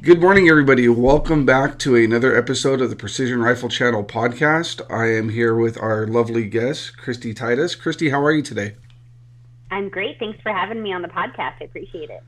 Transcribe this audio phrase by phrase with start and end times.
[0.00, 0.88] Good morning, everybody.
[0.88, 4.80] Welcome back to another episode of the Precision Rifle Channel podcast.
[4.88, 7.74] I am here with our lovely guest, Christy Titus.
[7.74, 8.76] Christy, how are you today?
[9.72, 10.20] I'm great.
[10.20, 11.54] Thanks for having me on the podcast.
[11.60, 12.22] I appreciate it.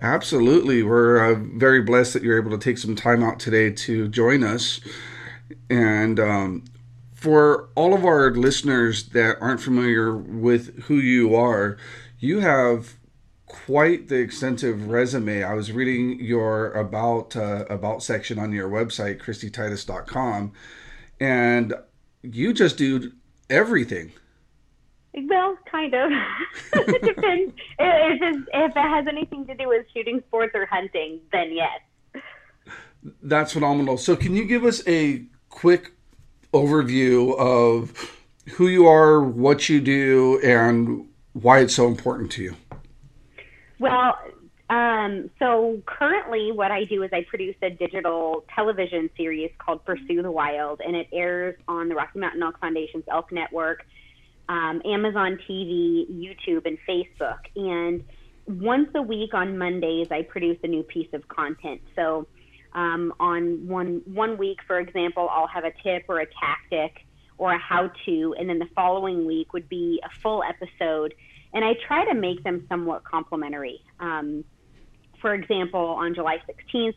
[0.00, 0.84] Absolutely.
[0.84, 4.44] We're uh, very blessed that you're able to take some time out today to join
[4.44, 4.80] us.
[5.68, 6.64] And um,
[7.12, 11.76] for all of our listeners that aren't familiar with who you are,
[12.20, 12.99] you have
[13.50, 15.42] quite the extensive resume.
[15.42, 20.52] I was reading your about uh, about section on your website, ChristyTitus.com,
[21.18, 21.74] and
[22.22, 23.12] you just do
[23.48, 24.12] everything.
[25.14, 26.12] Well, kind of.
[26.72, 27.52] it depends.
[27.78, 31.80] If, if it has anything to do with shooting sports or hunting, then yes.
[33.22, 33.96] That's phenomenal.
[33.96, 35.92] So, can you give us a quick
[36.52, 38.14] overview of
[38.52, 42.56] who you are, what you do, and why it's so important to you?
[43.80, 44.18] Well,
[44.68, 50.22] um, so currently, what I do is I produce a digital television series called Pursue
[50.22, 53.84] the Wild, and it airs on the Rocky Mountain Elk Foundation's Elk Network,
[54.50, 57.38] um, Amazon TV, YouTube, and Facebook.
[57.56, 58.04] And
[58.46, 61.80] once a week on Mondays, I produce a new piece of content.
[61.96, 62.26] So
[62.74, 67.06] um, on one one week, for example, I'll have a tip or a tactic
[67.38, 71.14] or a how-to, and then the following week would be a full episode
[71.52, 73.80] and I try to make them somewhat complementary.
[73.98, 74.44] Um,
[75.20, 76.94] for example, on July 16th,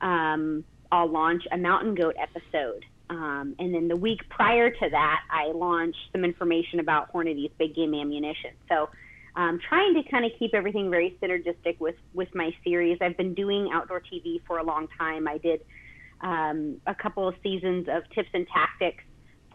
[0.00, 2.84] um, I'll launch a mountain goat episode.
[3.08, 7.74] Um, and then the week prior to that, I launch some information about Hornady's big
[7.74, 8.50] game ammunition.
[8.68, 8.88] So,
[9.36, 12.98] um, trying to kind of keep everything very synergistic with with my series.
[13.00, 15.28] I've been doing outdoor TV for a long time.
[15.28, 15.60] I did
[16.22, 19.04] um, a couple of seasons of tips and tactics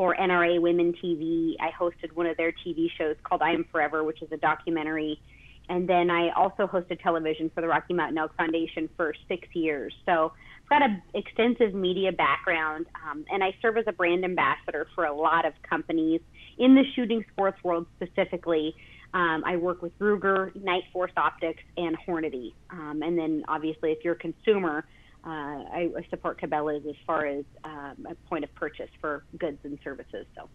[0.02, 1.54] for NRA Women TV.
[1.60, 5.22] I hosted one of their TV shows called I Am Forever, which is a documentary.
[5.70, 9.94] And then I also hosted television for the Rocky Mountain Elk Foundation for six years.
[10.08, 14.88] So I've got an extensive media background, um, and I serve as a brand ambassador
[14.96, 16.22] for a lot of companies
[16.58, 18.74] in the shooting sports world specifically.
[19.14, 22.54] Um, I work with Ruger, Nightforce Optics, and Hornady.
[22.72, 24.84] Um, and then obviously, if you're a consumer,
[25.26, 29.60] uh, I, I, support Cabela's as far as um, a point of purchase for goods
[29.64, 30.26] and services.
[30.36, 30.50] So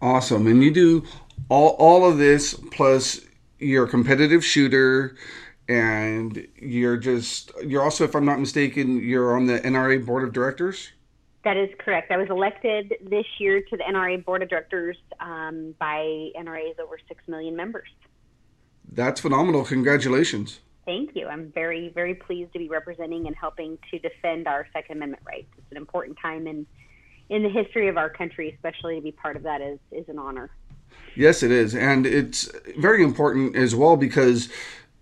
[0.00, 1.04] awesome, and you do
[1.48, 3.20] all all of this plus
[3.58, 5.16] you're a competitive shooter,
[5.68, 10.32] and you're just you're also, if I'm not mistaken, you're on the NRA board of
[10.32, 10.92] directors.
[11.44, 12.10] That is correct.
[12.10, 16.98] I was elected this year to the NRA board of directors um, by NRA's over
[17.08, 17.88] six million members.
[18.90, 19.64] That's phenomenal!
[19.64, 20.60] Congratulations.
[20.88, 21.26] Thank you.
[21.26, 25.48] I'm very, very pleased to be representing and helping to defend our Second Amendment rights.
[25.58, 26.66] It's an important time in
[27.28, 30.18] in the history of our country, especially to be part of that is is an
[30.18, 30.48] honor.
[31.14, 34.48] Yes, it is, and it's very important as well because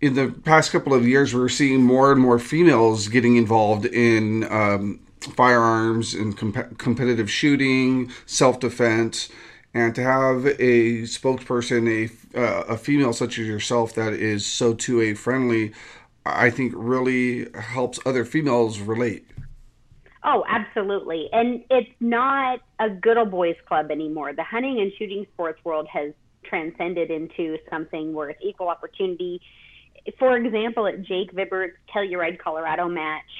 [0.00, 4.42] in the past couple of years we're seeing more and more females getting involved in
[4.50, 9.28] um, firearms and comp- competitive shooting, self defense
[9.76, 14.74] and to have a spokesperson, a uh, a female such as yourself that is so
[14.74, 15.72] 2A friendly,
[16.24, 19.26] I think really helps other females relate.
[20.24, 21.28] Oh, absolutely.
[21.30, 24.32] And it's not a good old boys club anymore.
[24.32, 29.42] The hunting and shooting sports world has transcended into something where it's equal opportunity.
[30.18, 33.30] For example, at Jake Vibbert's Telluride, Colorado match,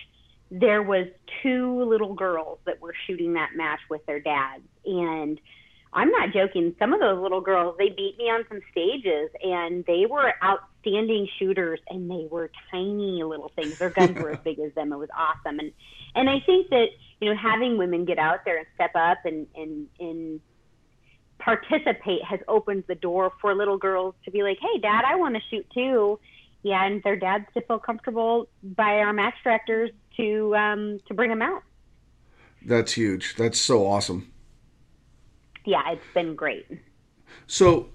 [0.51, 1.07] there was
[1.43, 4.65] two little girls that were shooting that match with their dads.
[4.85, 5.41] And
[5.97, 6.77] I'm not joking.
[6.79, 11.27] Some of those little girls, they beat me on some stages and they were outstanding
[11.39, 13.79] shooters and they were tiny little things.
[13.79, 14.93] Their guns were as big as them.
[14.93, 15.59] It was awesome.
[15.59, 15.73] And
[16.15, 16.89] and I think that,
[17.21, 20.41] you know, having women get out there and step up and and and
[21.39, 25.35] participate has opened the door for little girls to be like, "Hey, dad, I want
[25.37, 26.21] to shoot too."
[26.63, 31.31] Yeah, and their dads to feel comfortable by our match directors to um to bring
[31.31, 31.63] them out.
[32.63, 33.35] That's huge.
[33.37, 34.31] That's so awesome
[35.67, 36.67] yeah, it's been great.
[37.47, 37.91] So,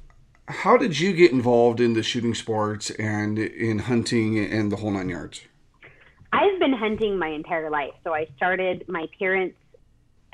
[0.48, 4.92] how did you get involved in the shooting sports and in hunting and the whole
[4.92, 5.42] nine yards?
[6.34, 7.94] I've been hunting my entire life.
[8.04, 9.58] So I started, my parents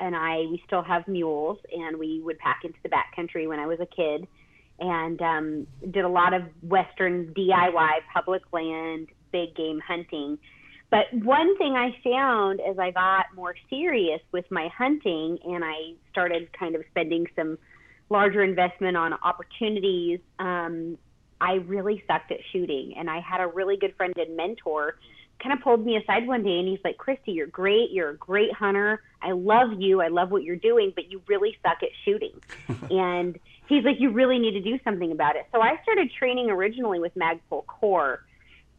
[0.00, 3.66] and I, we still have mules, and we would pack into the backcountry when I
[3.66, 4.28] was a kid
[4.78, 10.38] and um, did a lot of Western DIY public land, big game hunting.
[10.90, 15.94] But one thing I found as I got more serious with my hunting and I
[16.10, 17.58] started kind of spending some
[18.08, 20.96] larger investment on opportunities, um,
[21.40, 22.94] I really sucked at shooting.
[22.96, 24.96] And I had a really good friend and mentor
[25.42, 27.90] kind of pulled me aside one day and he's like, Christy, you're great.
[27.90, 29.02] You're a great hunter.
[29.22, 30.00] I love you.
[30.00, 32.40] I love what you're doing, but you really suck at shooting.
[32.90, 33.38] and
[33.68, 35.46] he's like, you really need to do something about it.
[35.52, 38.24] So I started training originally with Magpul Core.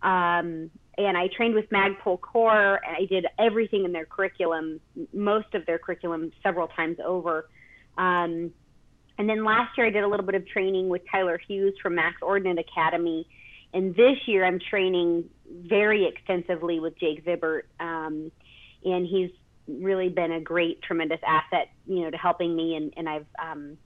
[0.01, 0.69] Um,
[0.99, 4.81] and I trained with Magpul Core, and I did everything in their curriculum,
[5.13, 7.47] most of their curriculum, several times over.
[7.97, 8.51] Um,
[9.17, 11.95] and then last year I did a little bit of training with Tyler Hughes from
[11.95, 13.25] Max Ordnance Academy,
[13.73, 18.29] and this year I'm training very extensively with Jake Vibbert, um,
[18.83, 19.31] and he's
[19.69, 23.77] really been a great, tremendous asset, you know, to helping me, and, and I've um,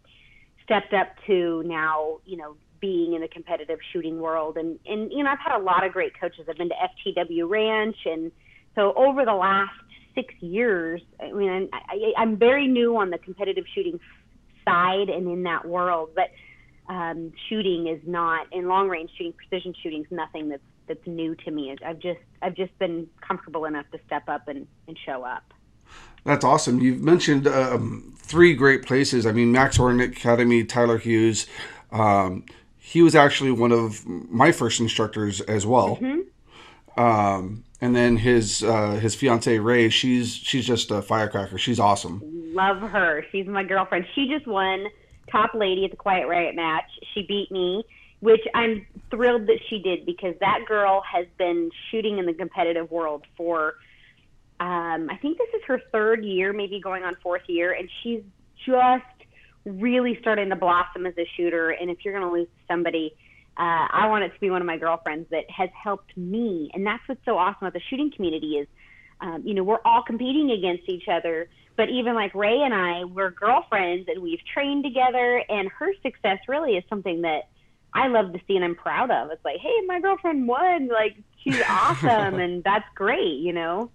[0.63, 4.57] stepped up to now, you know, being in the competitive shooting world.
[4.57, 6.47] And, and, you know, I've had a lot of great coaches.
[6.49, 7.95] I've been to FTW Ranch.
[8.05, 8.29] And
[8.75, 9.71] so over the last
[10.13, 14.01] six years, I mean, I, I'm very new on the competitive shooting
[14.65, 16.31] side and in that world, but
[16.93, 21.33] um, shooting is not in long range shooting, precision shooting is nothing that's that's new
[21.33, 21.73] to me.
[21.85, 25.53] I've just I've just been comfortable enough to step up and, and show up.
[26.25, 26.81] That's awesome.
[26.81, 29.25] You've mentioned um, three great places.
[29.25, 31.47] I mean, Max Ordnance Academy, Tyler Hughes.
[31.93, 32.43] Um,
[32.93, 35.97] he was actually one of my first instructors as well.
[35.97, 37.01] Mm-hmm.
[37.01, 41.57] Um, and then his uh, his fiance Ray, she's she's just a firecracker.
[41.57, 42.21] She's awesome.
[42.53, 43.25] Love her.
[43.31, 44.05] She's my girlfriend.
[44.13, 44.85] She just won
[45.31, 46.85] top lady at the Quiet Riot match.
[47.15, 47.83] She beat me,
[48.19, 52.91] which I'm thrilled that she did because that girl has been shooting in the competitive
[52.91, 53.73] world for
[54.59, 58.21] um, I think this is her third year, maybe going on fourth year, and she's
[58.67, 59.03] just
[59.65, 61.71] really starting to blossom as a shooter.
[61.71, 63.15] And if you're going to lose somebody,
[63.57, 66.71] uh, I want it to be one of my girlfriends that has helped me.
[66.73, 68.67] And that's what's so awesome about the shooting community is,
[69.21, 71.49] um, you know, we're all competing against each other.
[71.75, 75.43] But even like Ray and I, we're girlfriends and we've trained together.
[75.49, 77.49] And her success really is something that
[77.93, 79.29] I love to see and I'm proud of.
[79.31, 80.87] It's like, hey, my girlfriend won.
[80.87, 82.39] Like, she's awesome.
[82.39, 83.91] and that's great, you know?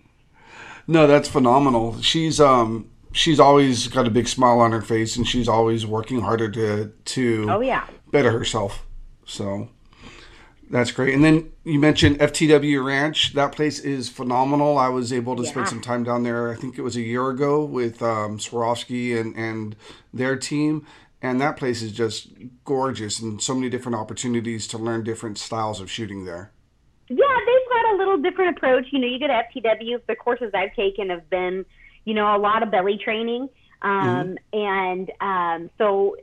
[0.87, 2.01] No, that's phenomenal.
[2.01, 6.21] She's, um, she's always got a big smile on her face and she's always working
[6.21, 7.87] harder to to oh yeah.
[8.11, 8.87] better herself.
[9.27, 9.69] So
[10.71, 11.15] that's great.
[11.15, 13.35] And then you mentioned ftw ranch.
[13.35, 14.79] That place is phenomenal.
[14.79, 15.51] I was able to yeah.
[15.51, 19.21] spend some time down there i think it was a year ago with um, Swarovski
[19.21, 19.77] and and
[20.15, 20.87] their team.
[21.21, 22.29] And that place is just
[22.65, 26.53] gorgeous and so many different opportunities to learn different styles of shooting there.
[27.09, 28.87] Yeah they've got a little different approach.
[28.93, 31.65] You know you go to ftw the courses i've taken have been
[32.09, 33.51] you know, a lot of belly training.
[33.83, 34.59] Um, mm-hmm.
[34.59, 36.17] And um, so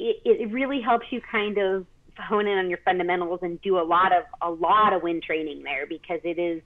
[0.00, 1.86] it, it really helps you kind of
[2.18, 5.62] hone in on your fundamentals and do a lot of a lot of wind training
[5.62, 6.60] there because it is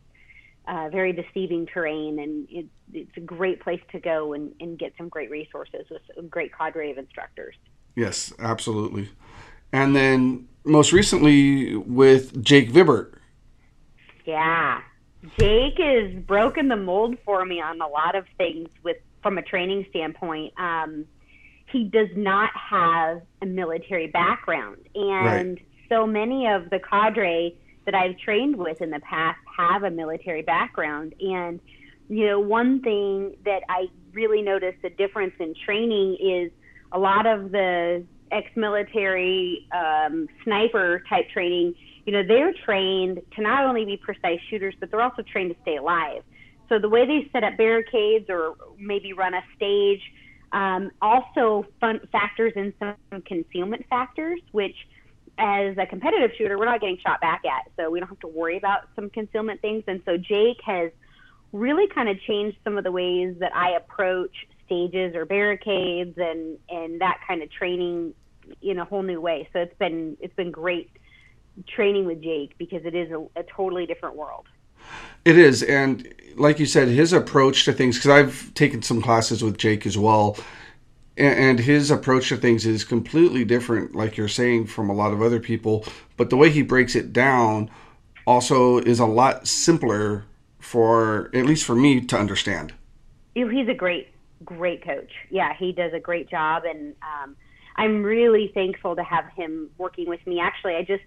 [0.66, 2.64] uh, very deceiving terrain and it,
[2.94, 6.50] it's a great place to go and, and get some great resources with a great
[6.56, 7.54] cadre of instructors.
[7.94, 9.10] Yes, absolutely.
[9.70, 13.18] And then most recently with Jake Vibbert.
[14.24, 14.80] Yeah,
[15.38, 19.42] Jake has broken the mold for me on a lot of things with from a
[19.42, 20.52] training standpoint.
[20.58, 21.06] Um,
[21.70, 25.66] he does not have a military background, and right.
[25.88, 30.42] so many of the cadre that I've trained with in the past have a military
[30.42, 31.14] background.
[31.20, 31.60] And
[32.08, 36.50] you know, one thing that I really noticed a difference in training is
[36.92, 41.74] a lot of the ex-military um, sniper type training
[42.04, 45.60] you know, they're trained to not only be precise shooters, but they're also trained to
[45.62, 46.22] stay alive.
[46.68, 50.00] So the way they set up barricades or maybe run a stage
[50.52, 54.76] um, also fun- factors in some concealment factors, which
[55.38, 58.28] as a competitive shooter, we're not getting shot back at, so we don't have to
[58.28, 59.82] worry about some concealment things.
[59.86, 60.90] And so Jake has
[61.52, 64.34] really kind of changed some of the ways that I approach
[64.66, 68.14] stages or barricades and and that kind of training
[68.62, 69.48] in a whole new way.
[69.52, 70.90] So it's been it's been great
[71.68, 74.46] training with Jake because it is a, a totally different world.
[75.24, 77.96] It is, and like you said, his approach to things.
[77.96, 80.36] Because I've taken some classes with Jake as well,
[81.16, 85.22] and his approach to things is completely different, like you're saying, from a lot of
[85.22, 85.84] other people.
[86.16, 87.70] But the way he breaks it down
[88.26, 90.24] also is a lot simpler
[90.58, 92.72] for, at least for me, to understand.
[93.34, 94.08] He's a great,
[94.44, 95.12] great coach.
[95.30, 97.36] Yeah, he does a great job, and um,
[97.76, 100.40] I'm really thankful to have him working with me.
[100.40, 101.02] Actually, I just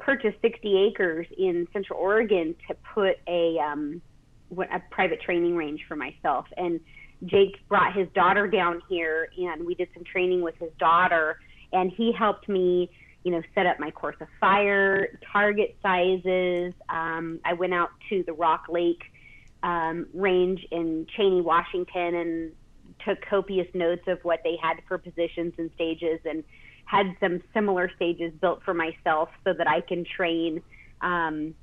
[0.00, 4.02] purchased 60 acres in Central Oregon to put a um,
[4.58, 6.46] a private training range for myself.
[6.56, 6.80] And
[7.24, 11.38] Jake brought his daughter down here, and we did some training with his daughter,
[11.72, 12.90] and he helped me,
[13.22, 16.72] you know, set up my course of fire, target sizes.
[16.88, 19.02] Um, I went out to the Rock Lake
[19.62, 22.52] um, range in Cheney, Washington, and
[23.04, 26.42] took copious notes of what they had for positions and stages and
[26.90, 30.60] had some similar stages built for myself so that I can train.
[31.00, 31.54] Um,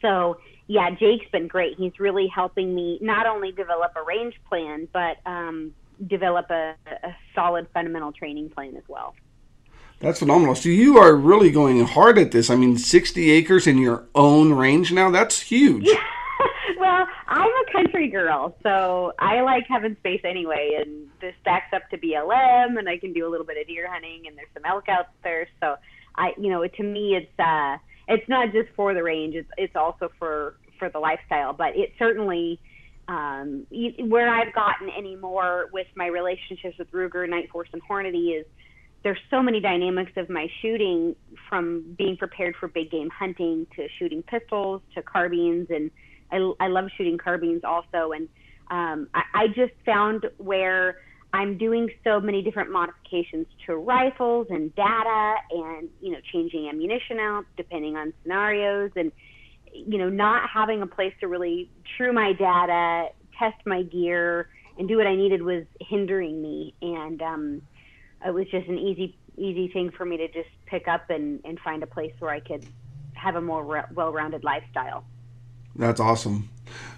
[0.00, 1.76] so yeah, Jake's been great.
[1.76, 5.74] He's really helping me not only develop a range plan, but um,
[6.06, 9.14] develop a, a solid fundamental training plan as well.
[10.00, 10.54] That's phenomenal.
[10.54, 12.48] So you are really going hard at this.
[12.48, 15.88] I mean, 60 acres in your own range now, that's huge.
[16.86, 21.88] Well, I'm a country girl, so I like having space anyway, and this stacks up
[21.90, 24.64] to BLM, and I can do a little bit of deer hunting, and there's some
[24.64, 25.48] elk out there.
[25.60, 25.76] So
[26.14, 27.78] I, you know, to me, it's uh,
[28.08, 31.52] it's not just for the range; it's it's also for for the lifestyle.
[31.52, 32.60] But it certainly
[33.08, 33.66] um,
[33.98, 38.46] where I've gotten any more with my relationships with Ruger, Nightforce, and Hornady is
[39.02, 41.14] there's so many dynamics of my shooting
[41.48, 45.90] from being prepared for big game hunting to shooting pistols to carbines and
[46.30, 48.28] I, I love shooting carbines also and
[48.68, 50.96] um, I, I just found where
[51.32, 57.18] I'm doing so many different modifications to rifles and data and you know changing ammunition
[57.20, 59.12] out depending on scenarios and
[59.72, 64.88] you know not having a place to really true my data test my gear and
[64.88, 67.62] do what I needed was hindering me and um,
[68.24, 71.60] it was just an easy easy thing for me to just pick up and, and
[71.60, 72.66] find a place where I could
[73.14, 75.04] have a more re- well-rounded lifestyle.
[75.78, 76.50] That's awesome.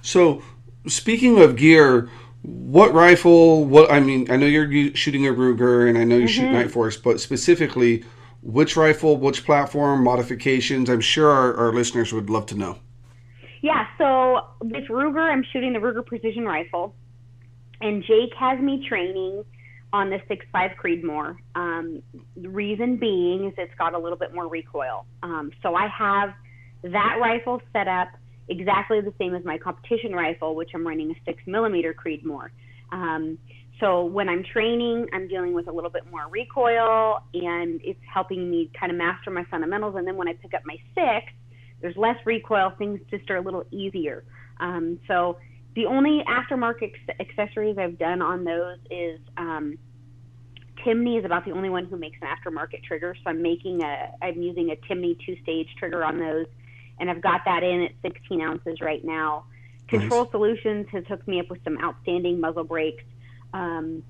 [0.03, 0.43] So,
[0.87, 2.09] speaking of gear,
[2.43, 3.65] what rifle?
[3.65, 6.29] What I mean, I know you're shooting a Ruger, and I know you mm-hmm.
[6.29, 8.05] shoot Nightforce, but specifically,
[8.43, 10.89] which rifle, which platform, modifications?
[10.89, 12.79] I'm sure our, our listeners would love to know.
[13.61, 16.95] Yeah, so with Ruger, I'm shooting the Ruger Precision Rifle,
[17.81, 19.45] and Jake has me training
[19.93, 21.37] on the 6.5 Creedmoor.
[21.55, 22.03] Um,
[22.37, 25.07] the reason being is it's got a little bit more recoil.
[25.23, 26.35] Um, so I have
[26.83, 28.09] that rifle set up
[28.49, 32.49] exactly the same as my competition rifle, which I'm running a 6 millimeter Creedmoor.
[32.93, 33.39] Um,
[33.81, 38.51] so when I'm training, I'm dealing with a little bit more recoil, and it's helping
[38.51, 39.95] me kind of master my fundamentals.
[39.97, 41.33] And then when I pick up my six,
[41.81, 42.73] there's less recoil.
[42.77, 44.25] Things just are a little easier.
[44.59, 45.39] Um, so
[45.77, 49.79] the only aftermarket accessories I've done on those is um,
[50.85, 53.15] Timney is about the only one who makes an aftermarket trigger.
[53.23, 56.47] So I'm making a, I'm using a Timney two-stage trigger on those,
[57.01, 59.45] and I've got that in at 16 ounces right now.
[59.89, 60.33] Control nice.
[60.33, 63.05] Solutions has hooked me up with some outstanding muzzle brakes,
[63.55, 64.03] um,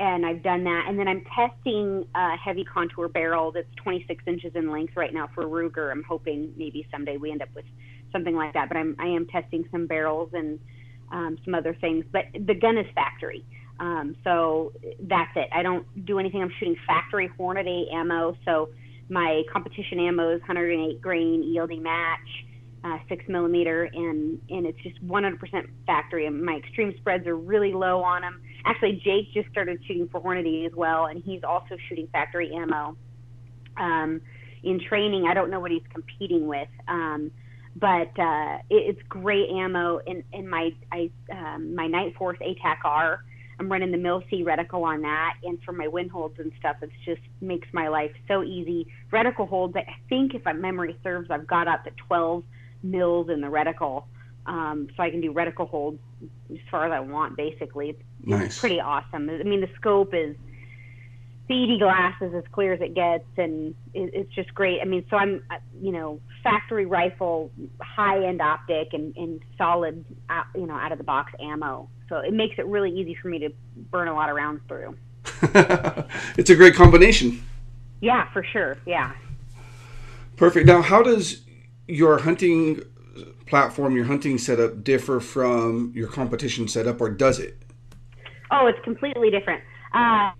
[0.00, 0.86] and I've done that.
[0.88, 5.28] And then I'm testing a heavy contour barrel that's 26 inches in length right now
[5.34, 5.90] for Ruger.
[5.92, 7.66] I'm hoping maybe someday we end up with
[8.12, 8.68] something like that.
[8.68, 10.58] But I'm I am testing some barrels and
[11.12, 12.04] um, some other things.
[12.10, 13.44] But the gun is factory.
[13.78, 15.48] Um, so that's it.
[15.52, 16.42] I don't do anything.
[16.42, 18.36] I'm shooting factory Hornady ammo.
[18.44, 18.70] So
[19.10, 22.18] my competition ammo is 108 grain ELD match,
[22.84, 25.38] uh, six millimeter, and and it's just 100%
[25.86, 26.26] factory.
[26.26, 28.40] And my extreme spreads are really low on them.
[28.64, 32.96] Actually, Jake just started shooting for Hornady as well, and he's also shooting factory ammo.
[33.76, 34.20] Um,
[34.62, 36.68] in training, I don't know what he's competing with.
[36.86, 37.30] Um,
[37.76, 40.00] but uh, it, it's great ammo.
[40.06, 43.18] In in my I um, my Nightforce ATACR,
[43.60, 46.90] I'm running the Mil-C reticle on that, and for my wind holds and stuff, it
[47.04, 48.86] just makes my life so easy.
[49.12, 52.42] Reticle holds, I think if my memory serves, I've got up to 12
[52.82, 54.04] mils in the reticle,
[54.46, 55.98] um, so I can do reticle holds
[56.50, 57.36] as far as I want.
[57.36, 58.46] Basically, nice.
[58.46, 59.28] it's pretty awesome.
[59.28, 60.36] I mean, the scope is
[61.50, 64.78] speedy glasses as clear as it gets, and it, it's just great.
[64.80, 70.04] I mean, so I'm, uh, you know, factory rifle, high end optic, and, and solid,
[70.28, 71.88] uh, you know, out of the box ammo.
[72.08, 73.50] So it makes it really easy for me to
[73.90, 74.96] burn a lot of rounds through.
[76.38, 77.42] it's a great combination.
[78.00, 78.78] Yeah, for sure.
[78.86, 79.12] Yeah.
[80.36, 80.66] Perfect.
[80.66, 81.42] Now, how does
[81.88, 82.80] your hunting
[83.46, 87.60] platform, your hunting setup, differ from your competition setup, or does it?
[88.52, 89.62] Oh, it's completely different.
[89.92, 90.30] Uh,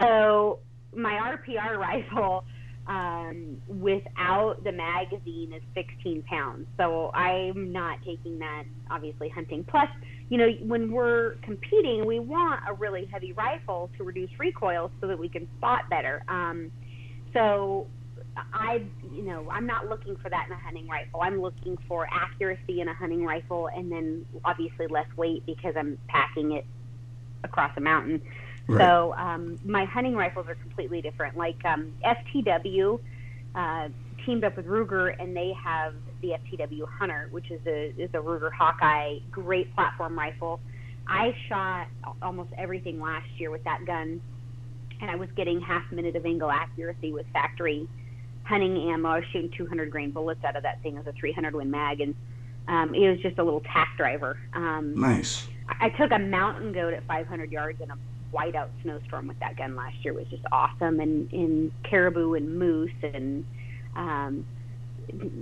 [0.00, 0.58] so
[0.94, 2.44] my RPR rifle
[2.86, 6.66] um, without the magazine is 16 pounds.
[6.76, 9.64] So I'm not taking that obviously hunting.
[9.64, 9.88] Plus,
[10.28, 15.06] you know, when we're competing, we want a really heavy rifle to reduce recoil so
[15.06, 16.22] that we can spot better.
[16.28, 16.72] Um,
[17.32, 17.86] so
[18.52, 21.20] I, you know, I'm not looking for that in a hunting rifle.
[21.22, 25.98] I'm looking for accuracy in a hunting rifle, and then obviously less weight because I'm
[26.08, 26.64] packing it
[27.44, 28.20] across a mountain.
[28.70, 28.86] Right.
[28.86, 31.36] So um, my hunting rifles are completely different.
[31.36, 33.00] Like um, FTW
[33.54, 33.88] uh,
[34.24, 38.18] teamed up with Ruger, and they have the FTW Hunter, which is a is a
[38.18, 40.60] Ruger Hawkeye, great platform rifle.
[41.06, 41.88] I shot
[42.22, 44.20] almost everything last year with that gun,
[45.00, 47.88] and I was getting half minute of angle accuracy with factory
[48.44, 49.08] hunting ammo.
[49.08, 52.00] I was shooting 200 grain bullets out of that thing as a 300 Win mag,
[52.00, 52.14] and
[52.68, 54.38] um, it was just a little tack driver.
[54.54, 55.48] Um, nice.
[55.80, 57.96] I took a mountain goat at 500 yards in a
[58.32, 62.90] whiteout snowstorm with that gun last year was just awesome, and in caribou and moose,
[63.02, 63.44] and
[63.96, 64.44] um,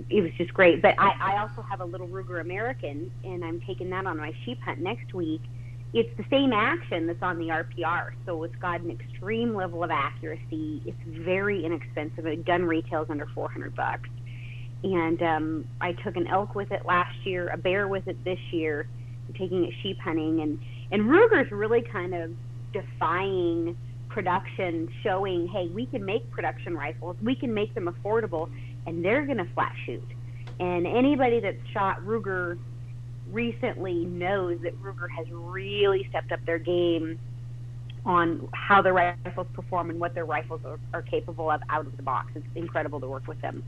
[0.09, 0.81] it was just great.
[0.81, 4.33] But I, I also have a little Ruger American, and I'm taking that on my
[4.45, 5.41] sheep hunt next week.
[5.93, 9.91] it's the same action that's on the RPR, so it's got an extreme level of
[9.91, 10.81] accuracy.
[10.85, 12.25] It's very inexpensive.
[12.25, 14.09] A gun retails under 400 bucks.
[14.83, 18.39] And um, I took an elk with it last year, a bear with it this
[18.51, 18.87] year,
[19.37, 20.59] taking it sheep hunting, and
[20.91, 22.31] and Ruger's really kind of
[22.73, 23.77] defying
[24.09, 28.49] production, showing, hey, we can make production rifles, we can make them affordable,
[28.85, 30.03] and they're going to flat shoot.
[30.59, 32.57] And anybody that's shot Ruger
[33.31, 37.19] recently knows that Ruger has really stepped up their game
[38.05, 41.95] on how their rifles perform and what their rifles are, are capable of out of
[41.97, 42.31] the box.
[42.35, 43.63] It's incredible to work with them.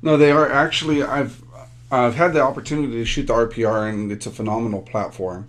[0.00, 1.02] No, they are actually.
[1.02, 1.42] I've
[1.90, 5.46] I've had the opportunity to shoot the RPR, and it's a phenomenal platform.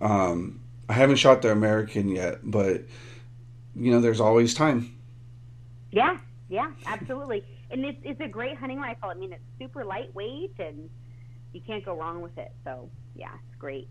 [0.00, 2.82] Um, I haven't shot the American yet, but
[3.74, 4.96] you know, there's always time.
[5.90, 7.44] Yeah, yeah, absolutely.
[7.70, 9.10] and it's it's a great hunting rifle.
[9.10, 10.90] I mean, it's super lightweight, and
[11.52, 12.52] you can't go wrong with it.
[12.64, 13.88] So yeah, it's great.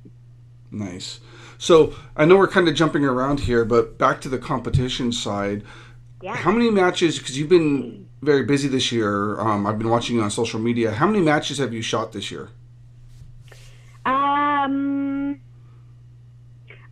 [0.72, 1.20] Nice.
[1.58, 5.64] So I know we're kind of jumping around here, but back to the competition side.
[6.22, 6.36] Yeah.
[6.36, 7.20] How many matches?
[7.20, 9.40] Because you've been very busy this year.
[9.40, 10.92] Um, I've been watching you on social media.
[10.92, 12.50] How many matches have you shot this year?
[14.06, 15.13] Um,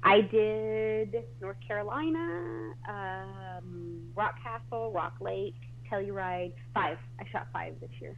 [0.03, 5.55] I did North Carolina, um, Rockcastle, Rock Lake,
[5.89, 6.53] Telluride.
[6.73, 6.97] Five.
[7.19, 8.17] I shot five this year.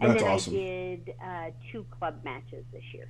[0.00, 0.54] And That's then awesome.
[0.54, 3.08] I did uh, two club matches this year.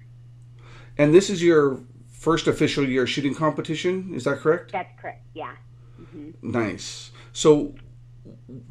[0.97, 4.73] And this is your first official year shooting competition, is that correct?
[4.73, 5.55] That's correct, yeah.
[6.01, 6.51] Mm-hmm.
[6.51, 7.11] Nice.
[7.33, 7.75] So,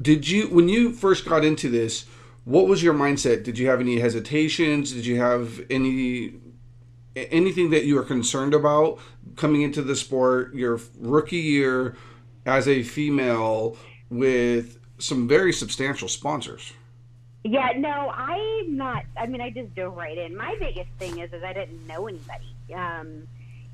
[0.01, 2.05] did you, when you first got into this,
[2.43, 3.43] what was your mindset?
[3.43, 4.91] Did you have any hesitations?
[4.91, 6.33] Did you have any
[7.31, 8.99] anything that you are concerned about
[9.35, 11.95] coming into the sport your rookie year
[12.45, 13.77] as a female
[14.09, 16.73] with some very substantial sponsors?
[17.43, 19.03] Yeah, no, I'm not.
[19.15, 20.35] I mean, I just dove right in.
[20.35, 23.27] My biggest thing is, is I didn't know anybody, um,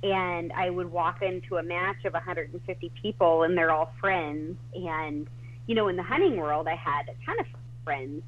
[0.03, 4.57] and I would walk into a match of 150 people, and they're all friends.
[4.75, 5.27] And
[5.65, 7.47] you know, in the hunting world, I had a ton of
[7.83, 8.21] friends,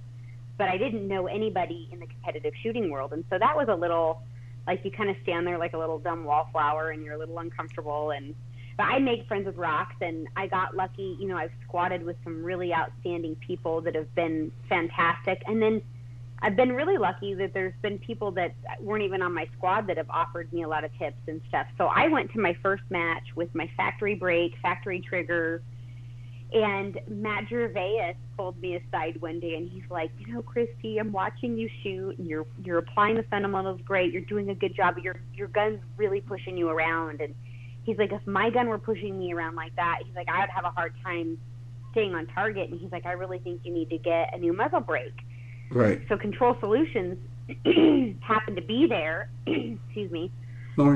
[0.58, 3.76] but I didn't know anybody in the competitive shooting world, and so that was a
[3.76, 4.24] little
[4.68, 7.40] like you kind of stand there like a little dumb wallflower, and you're a little
[7.40, 8.36] uncomfortable and
[8.78, 11.16] but I made friends with rocks, and I got lucky.
[11.20, 15.82] You know, I've squadded with some really outstanding people that have been fantastic, and then
[16.42, 19.98] I've been really lucky that there's been people that weren't even on my squad that
[19.98, 21.68] have offered me a lot of tips and stuff.
[21.78, 25.64] So I went to my first match with my factory brake, factory trigger,
[26.56, 31.12] and Matt Gervais pulled me aside one day and he's like, you know, Christy, I'm
[31.12, 34.14] watching you shoot and you're you're applying the fundamentals great.
[34.14, 34.98] You're doing a good job.
[35.00, 37.36] Your your gun's really pushing you around and
[37.84, 40.50] he's like, if my gun were pushing me around like that, he's like, I would
[40.50, 41.38] have a hard time
[41.92, 42.70] staying on target.
[42.72, 45.20] And he's like, I really think you need to get a new muzzle brake.
[45.72, 46.02] Right.
[46.08, 47.18] So Control Solutions
[48.22, 49.30] happened to be there.
[49.46, 50.32] Excuse me.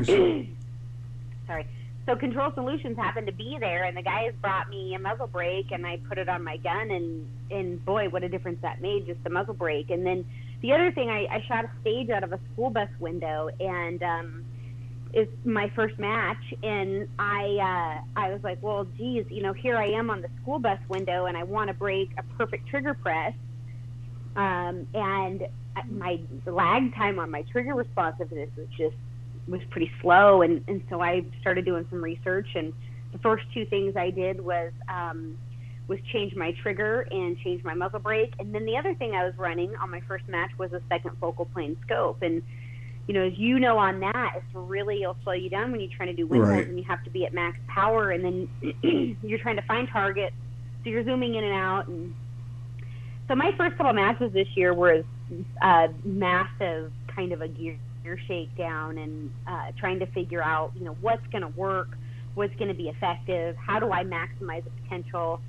[1.48, 1.67] Sorry.
[2.10, 5.67] So Control Solutions happened to be there, and the guys brought me a muzzle brake,
[5.69, 9.06] and I put it on my gun, and and boy, what a difference that made!
[9.06, 10.26] Just the muzzle brake, and then
[10.63, 14.02] the other thing, I, I shot a stage out of a school bus window, and
[14.02, 14.45] um,
[15.13, 19.78] is my first match and I uh, I was like, well, geez, you know, here
[19.78, 22.95] I am on the school bus window and I want to break a perfect trigger
[22.95, 23.34] press,
[24.36, 25.43] um, and
[25.91, 28.95] my lag time on my trigger responsiveness was just
[29.50, 32.74] was pretty slow, and and so I started doing some research and
[33.12, 35.38] the first two things I did was um,
[35.88, 39.26] was change my trigger and change my muzzle brake, and then the other thing I
[39.26, 42.44] was running on my first match was a second focal plane scope and
[43.10, 45.90] you know, as you know on that, it's really it'll slow you down when you're
[45.98, 46.68] trying to do windmills right.
[46.68, 50.36] and you have to be at max power, and then you're trying to find targets,
[50.84, 51.88] so you're zooming in and out.
[51.88, 52.14] And
[53.28, 55.04] so my first couple matches this year were
[55.60, 60.86] a massive kind of a gear, gear shakedown and uh, trying to figure out, you
[60.86, 61.89] know, what's going to work,
[62.36, 65.41] what's going to be effective, how do I maximize the potential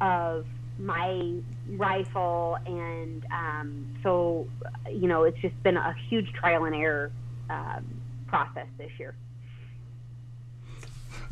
[0.00, 0.46] of
[0.78, 1.34] my
[1.70, 4.48] rifle, and um, so
[4.90, 7.12] you know it's just been a huge trial and error
[7.48, 7.84] um,
[8.26, 9.14] process this year.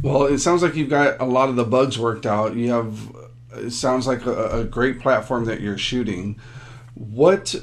[0.01, 2.55] Well, it sounds like you've got a lot of the bugs worked out.
[2.55, 3.17] You have
[3.57, 6.39] it sounds like a, a great platform that you're shooting.
[6.95, 7.57] What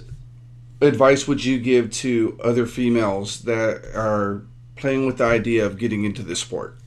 [0.82, 4.44] advice would you give to other females that are
[4.76, 6.78] playing with the idea of getting into this sport?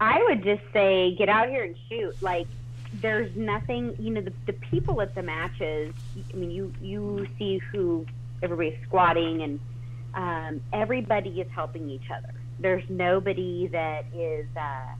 [0.00, 2.20] I would just say get out here and shoot.
[2.20, 2.46] Like
[2.92, 5.94] there's nothing, you know, the, the people at the matches,
[6.32, 8.06] I mean, you, you see who
[8.42, 9.60] everybody's squatting and
[10.14, 12.34] um, everybody is helping each other.
[12.58, 14.94] There's nobody that is, uh,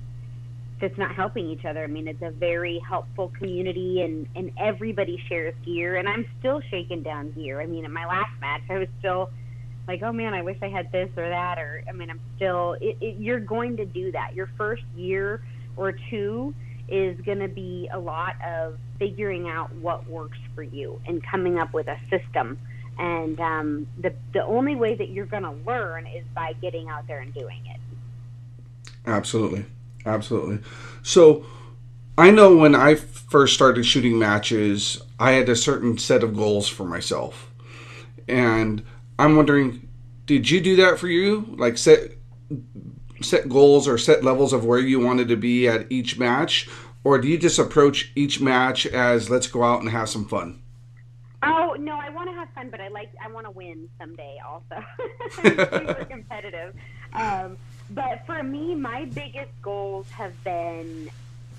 [0.80, 1.84] that's not helping each other.
[1.84, 6.60] I mean, it's a very helpful community and, and everybody shares gear and I'm still
[6.70, 7.60] shaking down gear.
[7.60, 9.30] I mean, in my last match, I was still
[9.88, 12.74] like, oh man, I wish I had this or that, or I mean, I'm still.
[12.80, 14.34] It, it, you're going to do that.
[14.34, 15.42] Your first year
[15.76, 16.54] or two
[16.88, 21.58] is going to be a lot of figuring out what works for you and coming
[21.58, 22.58] up with a system.
[22.98, 27.06] And um, the the only way that you're going to learn is by getting out
[27.06, 27.80] there and doing it.
[29.06, 29.66] Absolutely,
[30.06, 30.60] absolutely.
[31.02, 31.44] So.
[32.18, 36.66] I know when I first started shooting matches, I had a certain set of goals
[36.66, 37.50] for myself.
[38.26, 38.82] And
[39.18, 39.86] I'm wondering,
[40.26, 41.54] did you do that for you?
[41.58, 42.12] Like set
[43.22, 46.68] set goals or set levels of where you wanted to be at each match,
[47.04, 50.60] or do you just approach each match as let's go out and have some fun?
[51.42, 54.38] Oh no, I want to have fun, but I like I want to win someday.
[54.46, 54.84] Also,
[55.42, 56.74] super competitive.
[57.12, 57.56] Um,
[57.90, 61.10] but for me, my biggest goals have been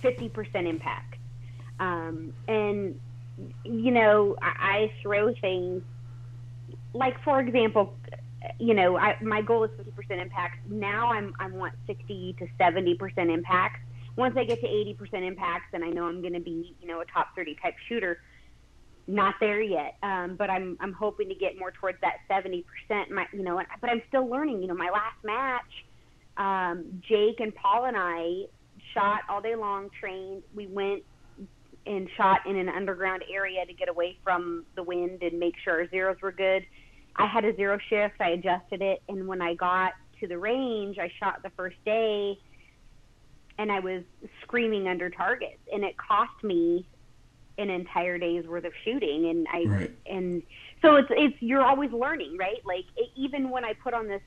[0.01, 1.15] fifty percent impact,
[1.79, 2.99] um, and
[3.63, 5.83] you know I, I throw things
[6.93, 7.93] like for example,
[8.59, 10.57] you know, I, my goal is 50% impact.
[10.69, 13.81] Now I'm I want 60 to 70% impact.
[14.15, 17.01] Once I get to 80% impact, then I know I'm going to be, you know,
[17.01, 18.19] a top 30 type shooter.
[19.09, 22.65] Not there yet, um, but I'm I'm hoping to get more towards that 70%.
[23.09, 24.61] My, you know, but I'm still learning.
[24.61, 25.85] You know, my last match,
[26.37, 28.43] um, Jake and Paul and I
[28.93, 30.43] shot all day long, trained.
[30.55, 31.03] We went
[31.85, 35.79] and shot in an underground area to get away from the wind and make sure
[35.79, 36.65] our zeros were good.
[37.15, 40.97] I had a zero shift, I adjusted it, and when I got to the range,
[40.99, 42.37] I shot the first day
[43.57, 44.03] and I was
[44.43, 46.85] screaming under targets and it cost me
[47.57, 49.91] an entire day's worth of shooting and I right.
[50.05, 50.43] and
[50.81, 52.63] so it's it's you're always learning, right?
[52.65, 54.21] Like it, even when I put on this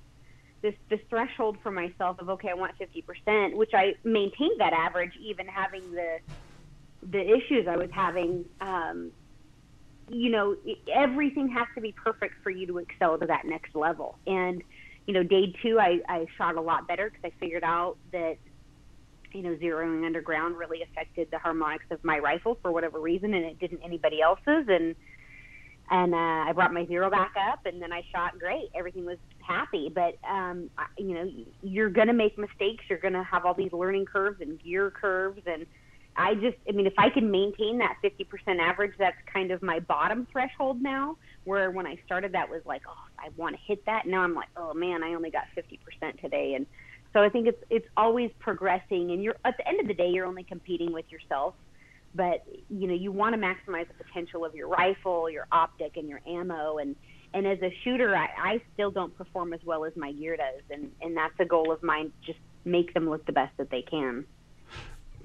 [0.63, 5.13] this this threshold for myself of okay, I want 50%, which I maintained that average
[5.21, 6.19] even having the
[7.03, 9.11] the issues I was having, um,
[10.09, 10.57] you know,
[10.93, 14.19] everything has to be perfect for you to excel to that next level.
[14.27, 14.63] And,
[15.07, 18.37] you know, day two, I, I shot a lot better because I figured out that,
[19.33, 23.45] you know, zeroing underground really affected the harmonics of my rifle for whatever reason, and
[23.45, 24.67] it didn't anybody else's.
[24.69, 24.97] And,
[25.91, 26.17] and uh,
[26.49, 28.71] I brought my zero back up, and then I shot great.
[28.75, 31.31] Everything was happy, but um, you know,
[31.63, 32.85] you're gonna make mistakes.
[32.89, 35.67] You're gonna have all these learning curves and gear curves, and
[36.17, 39.81] I just, I mean, if I can maintain that 50% average, that's kind of my
[39.81, 41.17] bottom threshold now.
[41.45, 44.07] Where when I started, that was like, oh, I want to hit that.
[44.07, 46.55] Now I'm like, oh man, I only got 50% today.
[46.55, 46.67] And
[47.13, 49.13] so I think it's it's always progressing.
[49.13, 51.55] And you're at the end of the day, you're only competing with yourself.
[52.15, 56.09] But you know, you want to maximize the potential of your rifle, your optic, and
[56.09, 56.79] your ammo.
[56.79, 56.97] And
[57.33, 60.63] and as a shooter, I, I still don't perform as well as my gear does.
[60.71, 62.13] And and that's a goal of mine.
[62.25, 64.25] Just make them look the best that they can.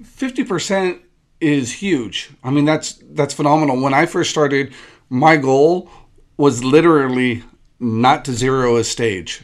[0.02, 1.00] 50%
[1.40, 2.30] is huge.
[2.44, 3.80] I mean, that's that's phenomenal.
[3.80, 4.72] When I first started,
[5.08, 5.90] my goal
[6.36, 7.42] was literally
[7.80, 9.42] not to zero a stage.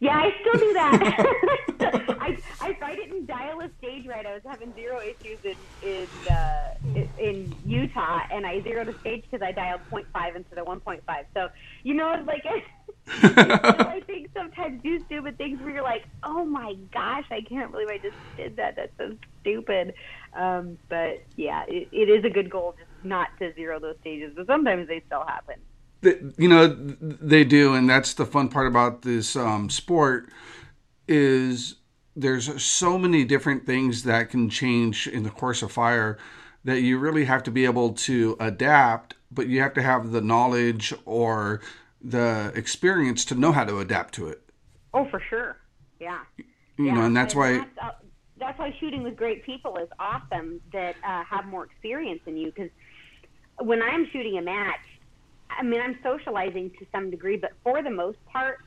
[0.00, 1.26] Yeah, I still do that.
[2.20, 4.24] I, I, I didn't dial a stage right.
[4.24, 6.74] I was having zero issues in in uh,
[7.18, 11.00] in Utah, and I zeroed a stage because I dialed 0.5 instead of 1.5.
[11.34, 11.48] So
[11.82, 12.44] you know, like.
[13.08, 17.88] I think sometimes do stupid things where you're like, oh my gosh, I can't believe
[17.88, 18.76] I just did that.
[18.76, 19.94] That's so stupid.
[20.34, 24.32] Um, but yeah, it, it is a good goal just not to zero those stages,
[24.36, 25.56] but sometimes they still happen.
[26.38, 30.28] You know, they do, and that's the fun part about this um, sport
[31.08, 31.76] is
[32.14, 36.18] there's so many different things that can change in the course of fire
[36.64, 40.20] that you really have to be able to adapt, but you have to have the
[40.20, 41.60] knowledge or
[42.00, 44.42] the experience to know how to adapt to it.
[44.94, 45.56] Oh, for sure.
[45.98, 46.20] Yeah.
[46.76, 46.94] You yeah.
[46.94, 47.52] know, and that's and why.
[47.58, 47.90] That's, uh,
[48.38, 52.46] that's, why shooting with great people is awesome that uh, have more experience than you.
[52.46, 52.70] Because
[53.58, 54.80] when I'm shooting a match,
[55.50, 58.58] I mean, I'm socializing to some degree, but for the most part,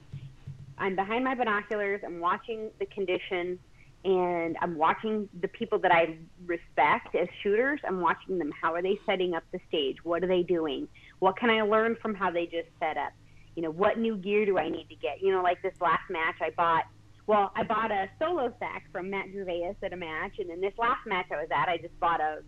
[0.77, 2.01] I'm behind my binoculars.
[2.05, 3.59] I'm watching the condition,
[4.03, 7.79] and I'm watching the people that I respect as shooters.
[7.87, 8.51] I'm watching them.
[8.61, 9.97] How are they setting up the stage?
[10.03, 10.87] What are they doing?
[11.19, 13.13] What can I learn from how they just set up?
[13.55, 15.21] you know, what new gear do I need to get?
[15.21, 16.83] You know, like this last match, I bought.
[17.27, 20.73] Well, I bought a solo sack from Matt Gervais at a match, and then this
[20.77, 22.43] last match I was at, I just bought a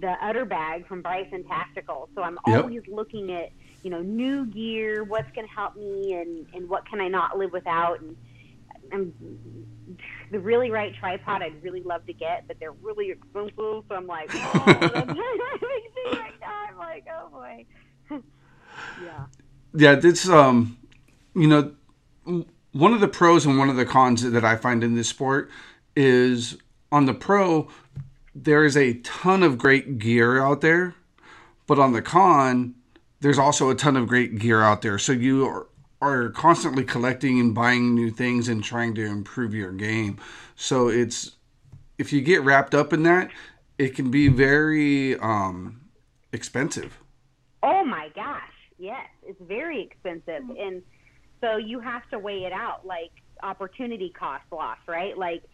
[0.00, 2.08] the Utter bag from Bryson Tactical.
[2.14, 2.64] So I'm yep.
[2.64, 3.50] always looking at
[3.82, 7.38] you know new gear, what's going to help me, and and what can I not
[7.38, 8.16] live without, and
[8.92, 9.12] I'm
[10.30, 13.54] the really right tripod I'd really love to get, but they're really expensive.
[13.56, 16.66] So I'm like, oh, that's right now.
[16.70, 17.66] I'm like, oh boy.
[19.04, 19.26] yeah
[19.74, 20.78] yeah, this um,
[21.34, 21.72] you know,
[22.72, 25.50] one of the pros and one of the cons that I find in this sport
[25.96, 26.58] is
[26.90, 27.68] on the pro,
[28.34, 30.94] there is a ton of great gear out there,
[31.66, 32.74] but on the con,
[33.22, 34.98] there's also a ton of great gear out there.
[34.98, 35.68] So you are,
[36.00, 40.18] are constantly collecting and buying new things and trying to improve your game.
[40.56, 41.36] So it's
[41.98, 43.30] if you get wrapped up in that,
[43.78, 45.82] it can be very um,
[46.32, 46.98] expensive.
[47.62, 48.42] Oh my gosh,
[48.76, 50.82] yes, it's very expensive, and
[51.40, 53.12] so you have to weigh it out, like
[53.44, 55.16] opportunity cost loss, right?
[55.16, 55.44] Like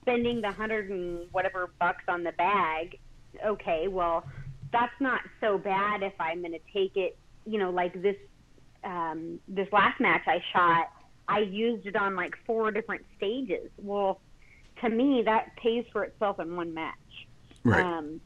[0.00, 2.98] spending the hundred and whatever bucks on the bag.
[3.44, 4.24] Okay, well,
[4.72, 7.16] that's not so bad if I'm going to take it.
[7.46, 8.16] You know, like this
[8.84, 10.90] um, this last match I shot,
[11.28, 13.70] I used it on like four different stages.
[13.78, 14.20] Well,
[14.82, 16.94] to me, that pays for itself in one match.
[17.64, 17.84] Right.
[17.84, 18.20] Um,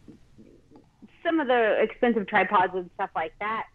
[1.24, 3.66] some of the expensive tripods and stuff like that,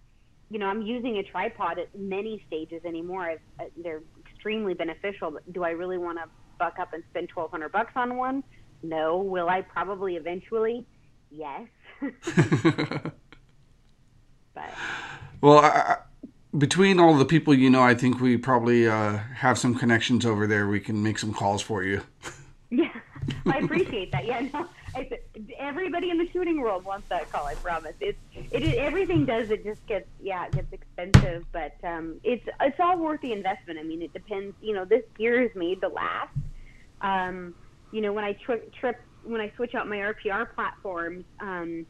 [0.49, 3.23] you know, I'm using a tripod at many stages anymore.
[3.23, 5.31] I've, uh, they're extremely beneficial.
[5.31, 6.25] But do I really want to
[6.59, 8.43] buck up and spend 1200 bucks on one?
[8.83, 9.17] No.
[9.17, 10.85] Will I probably eventually?
[11.29, 11.67] Yes.
[14.53, 14.73] but
[15.41, 15.97] Well, I,
[16.57, 20.47] between all the people you know, I think we probably uh, have some connections over
[20.47, 20.67] there.
[20.67, 22.01] We can make some calls for you.
[22.69, 22.89] yeah,
[23.45, 24.25] I appreciate that.
[24.25, 24.67] Yeah, no,
[25.57, 27.45] everybody in the shooting world wants that call.
[27.45, 27.93] I promise.
[27.99, 32.47] It's it is everything does it just gets yeah it gets expensive, but um, it's
[32.61, 33.79] it's all worth the investment.
[33.79, 34.55] I mean, it depends.
[34.61, 36.35] You know, this gear is made to last.
[37.01, 37.53] Um,
[37.91, 41.85] you know, when I tri- trip when I switch out my RPR platforms, um,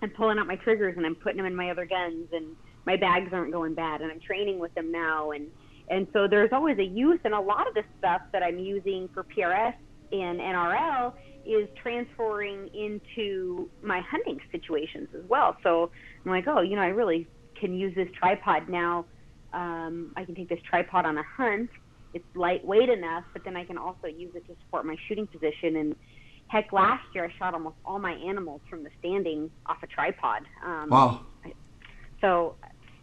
[0.00, 2.96] I'm pulling out my triggers and I'm putting them in my other guns, and my
[2.96, 5.48] bags aren't going bad, and I'm training with them now, and
[5.90, 9.08] and so there's always a use, and a lot of the stuff that I'm using
[9.14, 9.74] for PRS
[10.12, 11.14] and NRL
[11.46, 15.56] is transferring into my hunting situations as well.
[15.62, 15.90] So
[16.24, 17.26] I'm like, oh, you know, I really
[17.58, 19.06] can use this tripod now.
[19.52, 21.70] Um, I can take this tripod on a hunt.
[22.12, 25.76] It's lightweight enough, but then I can also use it to support my shooting position.
[25.76, 25.96] And
[26.48, 30.42] heck, last year I shot almost all my animals from the standing off a tripod.
[30.64, 31.20] Um, Wow.
[32.20, 32.56] so,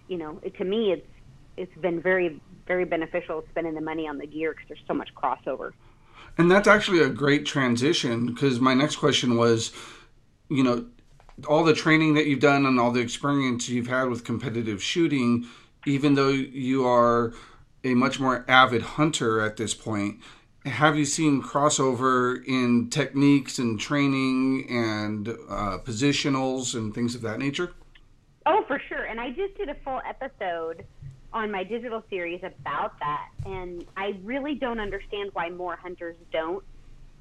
[0.08, 1.08] you know, it, to me, it's
[1.58, 5.10] it's been very very beneficial spending the money on the gear because there's so much
[5.16, 5.72] crossover.
[6.38, 9.72] And that's actually a great transition because my next question was,
[10.50, 10.86] you know,
[11.48, 15.46] all the training that you've done and all the experience you've had with competitive shooting,
[15.86, 17.34] even though you are
[17.84, 20.20] a much more avid hunter at this point,
[20.66, 27.40] have you seen crossover in techniques and training and uh, positionals and things of that
[27.40, 27.72] nature?
[28.48, 29.04] Oh, for sure.
[29.06, 30.86] And I just did a full episode
[31.34, 33.28] on my digital series about that.
[33.46, 36.64] And I really don't understand why more hunters don't.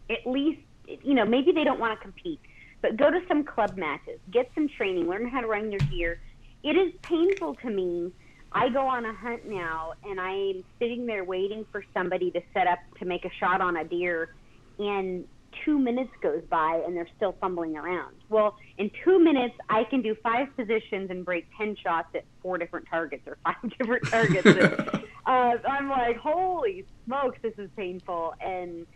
[0.08, 2.40] At least, you know, maybe they don't want to compete,
[2.80, 6.20] but go to some club matches, get some training, learn how to run your gear.
[6.62, 8.12] It is painful to me.
[8.54, 12.68] I go on a hunt now and I'm sitting there waiting for somebody to set
[12.68, 14.32] up to make a shot on a deer
[14.78, 15.24] and
[15.64, 18.14] two minutes goes by and they're still fumbling around.
[18.28, 22.58] Well, in two minutes, I can do five positions and break 10 shots at four
[22.58, 24.46] different targets or five different targets.
[24.46, 24.58] and,
[25.26, 28.34] uh, I'm like, holy smokes, this is painful.
[28.40, 28.86] And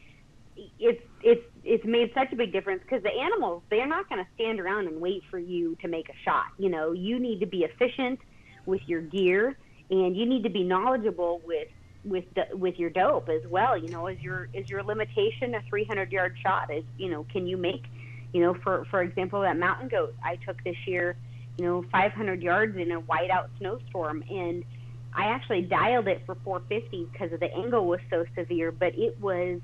[0.79, 4.31] it's, it's, it's made such a big difference because the animals, they're not going to
[4.37, 6.47] stand around and wait for you to make a shot.
[6.59, 8.21] You know, you need to be efficient
[8.69, 9.57] with your gear
[9.91, 11.69] and you need to be knowledgeable with
[12.05, 13.77] with the, with your dope as well.
[13.77, 16.73] You know, is your is your limitation a 300 yard shot?
[16.73, 17.87] Is you know, can you make,
[18.33, 21.17] you know, for for example, that mountain goat I took this year,
[21.59, 24.65] you know, 500 yards in a whiteout snowstorm, and
[25.15, 29.19] I actually dialed it for 450 because of the angle was so severe, but it
[29.21, 29.61] was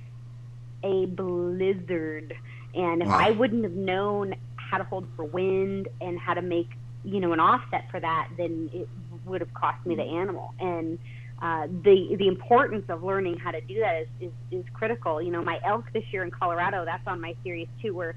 [0.83, 2.35] a blizzard,
[2.75, 3.19] and if Wow.
[3.19, 6.71] I wouldn't have known how to hold for wind and how to make
[7.05, 8.89] you know an offset for that, then it
[9.25, 10.99] would have cost me the animal and
[11.43, 15.21] uh, the the importance of learning how to do that is, is is critical.
[15.21, 18.15] You know, my elk this year in Colorado, that's on my series too, where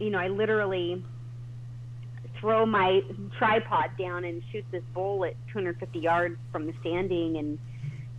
[0.00, 1.04] you know I literally
[2.40, 3.02] throw my
[3.38, 7.58] tripod down and shoot this bull at 250 yards from the standing and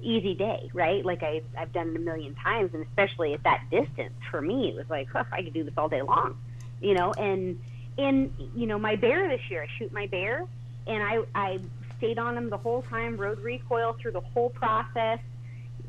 [0.01, 1.03] easy day, right?
[1.03, 4.69] Like I I've done it a million times, and especially at that distance for me,
[4.69, 6.37] it was like huh, I could do this all day long,
[6.79, 7.13] you know.
[7.13, 7.59] And
[7.97, 10.45] and you know my bear this year, I shoot my bear,
[10.87, 11.59] and I I
[11.97, 15.19] stayed on him the whole time, rode recoil through the whole process,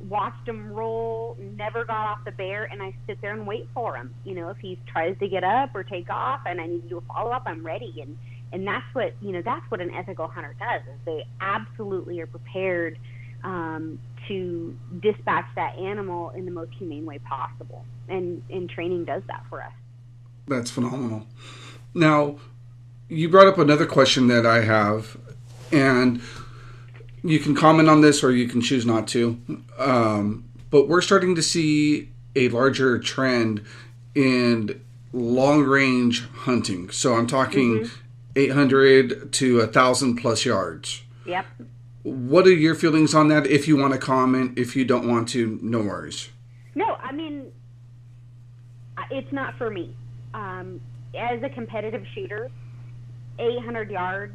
[0.09, 3.97] watched him roll, never got off the bear, and I sit there and wait for
[3.97, 4.15] him.
[4.25, 6.89] You know, if he tries to get up or take off, and I need to
[6.89, 8.01] do a follow up, I'm ready.
[8.01, 8.19] And
[8.53, 12.27] and that's what you know that's what an ethical hunter does is they absolutely are
[12.27, 12.99] prepared
[13.43, 17.85] um, to dispatch that animal in the most humane way possible.
[18.09, 19.73] And and training does that for us.
[20.47, 21.27] That's phenomenal.
[21.95, 22.37] Now,
[23.09, 25.17] you brought up another question that I have,
[25.73, 26.21] and
[27.23, 29.41] you can comment on this or you can choose not to.
[29.79, 33.65] Um, but we're starting to see a larger trend
[34.15, 36.91] in long range hunting.
[36.91, 37.89] So I'm talking
[38.37, 41.03] 800 to 1,000 plus yards.
[41.27, 41.47] Yep.
[42.03, 43.47] what are your feelings on that?
[43.47, 46.29] If you want to comment, if you don't want to, no worries.
[46.75, 47.51] No, I mean,
[49.11, 49.95] it's not for me.
[50.35, 50.81] Um,
[51.17, 52.51] as a competitive shooter,
[53.39, 54.35] 800 yards,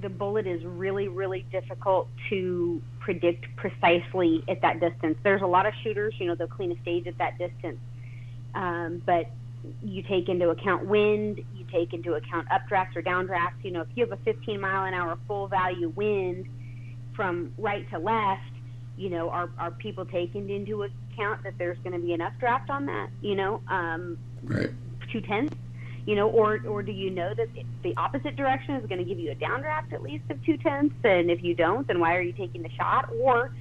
[0.00, 5.16] the bullet is really, really difficult to predict precisely at that distance.
[5.22, 7.78] There's a lot of shooters, you know, they'll clean a stage at that distance.
[8.54, 9.30] Um, but
[9.82, 13.62] you take into account wind, you take into account updrafts or downdrafts.
[13.62, 16.46] You know, if you have a 15 mile an hour full value wind
[17.14, 18.42] from right to left,
[18.96, 22.70] you know, are, are people taking into account that there's going to be an updraft
[22.70, 24.70] on that, you know, um, right.
[25.12, 25.56] two tenths?
[26.06, 27.48] You know, or or do you know that
[27.82, 30.94] the opposite direction is going to give you a downdraft at least of two tenths?
[31.02, 33.08] And if you don't, then why are you taking the shot?
[33.18, 33.52] Or,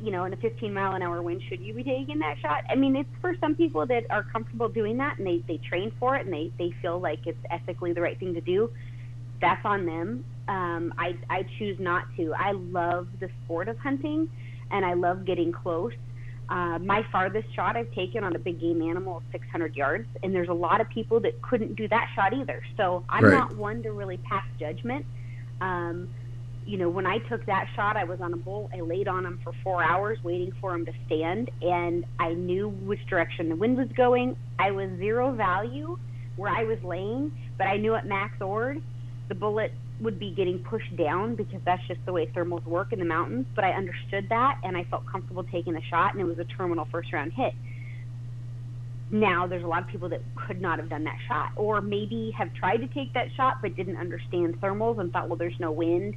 [0.00, 2.64] you know, in a 15 mile an hour wind, should you be taking that shot?
[2.68, 5.92] I mean, it's for some people that are comfortable doing that and they they train
[6.00, 8.70] for it and they they feel like it's ethically the right thing to do.
[9.40, 10.24] That's on them.
[10.48, 12.34] Um, I I choose not to.
[12.34, 14.28] I love the sport of hunting,
[14.72, 15.92] and I love getting close
[16.48, 20.34] uh, my farthest shot I've taken on a big game animal is 600 yards, and
[20.34, 22.62] there's a lot of people that couldn't do that shot either.
[22.76, 23.32] So I'm right.
[23.32, 25.04] not one to really pass judgment.
[25.60, 26.08] Um,
[26.64, 28.70] you know, when I took that shot, I was on a bull.
[28.74, 32.68] I laid on him for four hours waiting for him to stand, and I knew
[32.68, 34.36] which direction the wind was going.
[34.58, 35.98] I was zero value
[36.36, 38.82] where I was laying, but I knew at max ord,
[39.28, 42.98] the bullet would be getting pushed down because that's just the way thermals work in
[42.98, 43.46] the mountains.
[43.54, 46.44] But I understood that and I felt comfortable taking the shot, and it was a
[46.44, 47.52] terminal first round hit.
[49.10, 52.32] Now, there's a lot of people that could not have done that shot, or maybe
[52.36, 55.72] have tried to take that shot but didn't understand thermals and thought, well, there's no
[55.72, 56.14] wind,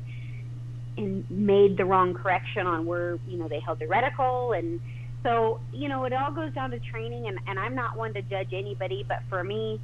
[0.97, 4.79] and made the wrong correction on where you know they held the reticle and.
[5.23, 8.23] So, you know, it all goes down to training, and, and I'm not one to
[8.23, 9.79] judge anybody, but for me,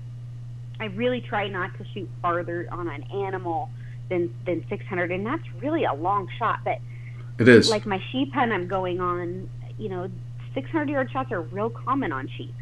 [0.79, 3.69] I really try not to shoot farther on an animal
[4.09, 6.59] than than 600, and that's really a long shot.
[6.63, 6.79] But
[7.39, 9.49] it is like my sheep hunt I'm going on.
[9.77, 10.09] You know,
[10.53, 12.53] 600 yard shots are real common on sheep,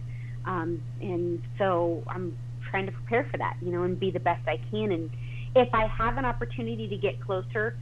[0.46, 2.38] um, and so I'm
[2.70, 3.58] trying to prepare for that.
[3.62, 4.92] You know, and be the best I can.
[4.92, 5.10] And
[5.56, 7.76] if I have an opportunity to get closer,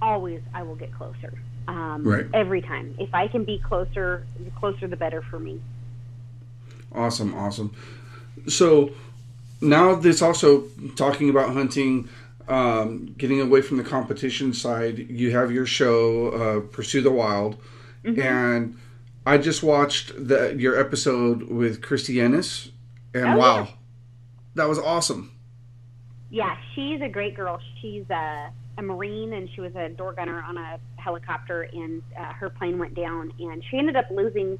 [0.00, 1.32] always I will get closer.
[1.68, 2.26] Um, right.
[2.32, 5.60] Every time, if I can be closer, the closer the better for me.
[6.92, 7.74] Awesome, awesome.
[8.48, 8.90] So
[9.60, 10.64] now this also
[10.96, 12.08] talking about hunting
[12.48, 17.56] um, getting away from the competition side, you have your show, uh, Pursue the Wild,
[18.04, 18.20] mm-hmm.
[18.20, 18.76] and
[19.26, 22.70] I just watched the your episode with Christy Ennis,
[23.14, 23.66] and oh, wow, yeah.
[24.54, 25.32] that was awesome.
[26.30, 27.58] Yeah, she's a great girl.
[27.82, 32.32] She's a, a Marine, and she was a door gunner on a helicopter, and uh,
[32.32, 34.58] her plane went down, and she ended up losing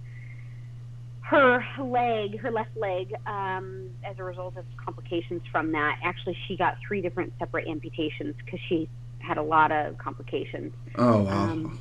[1.30, 5.96] her leg, her left leg, um, as a result of complications from that.
[6.02, 8.88] Actually, she got three different separate amputations because she
[9.20, 10.72] had a lot of complications.
[10.96, 11.50] Oh wow!
[11.50, 11.80] Um,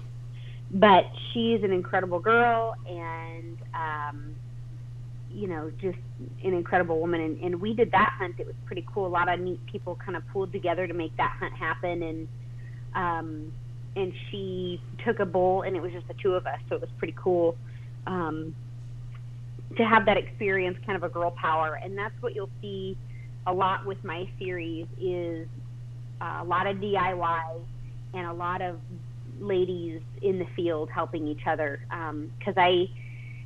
[0.71, 4.35] but she's an incredible girl, and um,
[5.31, 5.97] you know, just
[6.43, 7.19] an incredible woman.
[7.19, 8.35] And, and we did that hunt.
[8.37, 9.07] It was pretty cool.
[9.07, 12.27] A lot of neat people kind of pulled together to make that hunt happen, and
[12.93, 13.51] um,
[13.95, 16.81] and she took a bull, and it was just the two of us, so it
[16.81, 17.57] was pretty cool.
[18.05, 18.53] Um,
[19.77, 22.97] to have that experience, kind of a girl power, and that's what you'll see
[23.47, 25.47] a lot with my series is
[26.21, 27.61] uh, a lot of DIY
[28.13, 28.79] and a lot of
[29.39, 31.79] ladies in the field helping each other.
[31.89, 32.89] Because um, I,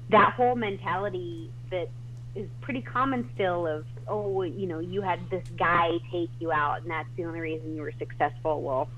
[0.09, 1.89] that whole mentality that
[2.36, 6.81] is pretty common still of oh you know you had this guy take you out
[6.81, 8.62] and that's the only reason you were successful.
[8.62, 8.89] Well,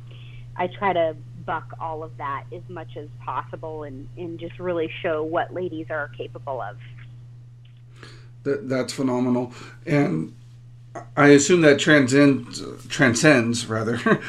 [0.56, 4.90] I try to buck all of that as much as possible and and just really
[5.04, 6.78] show what ladies are capable of.
[8.46, 9.54] That that's phenomenal,
[9.86, 10.34] and
[11.18, 14.00] I assume that transcends transcends rather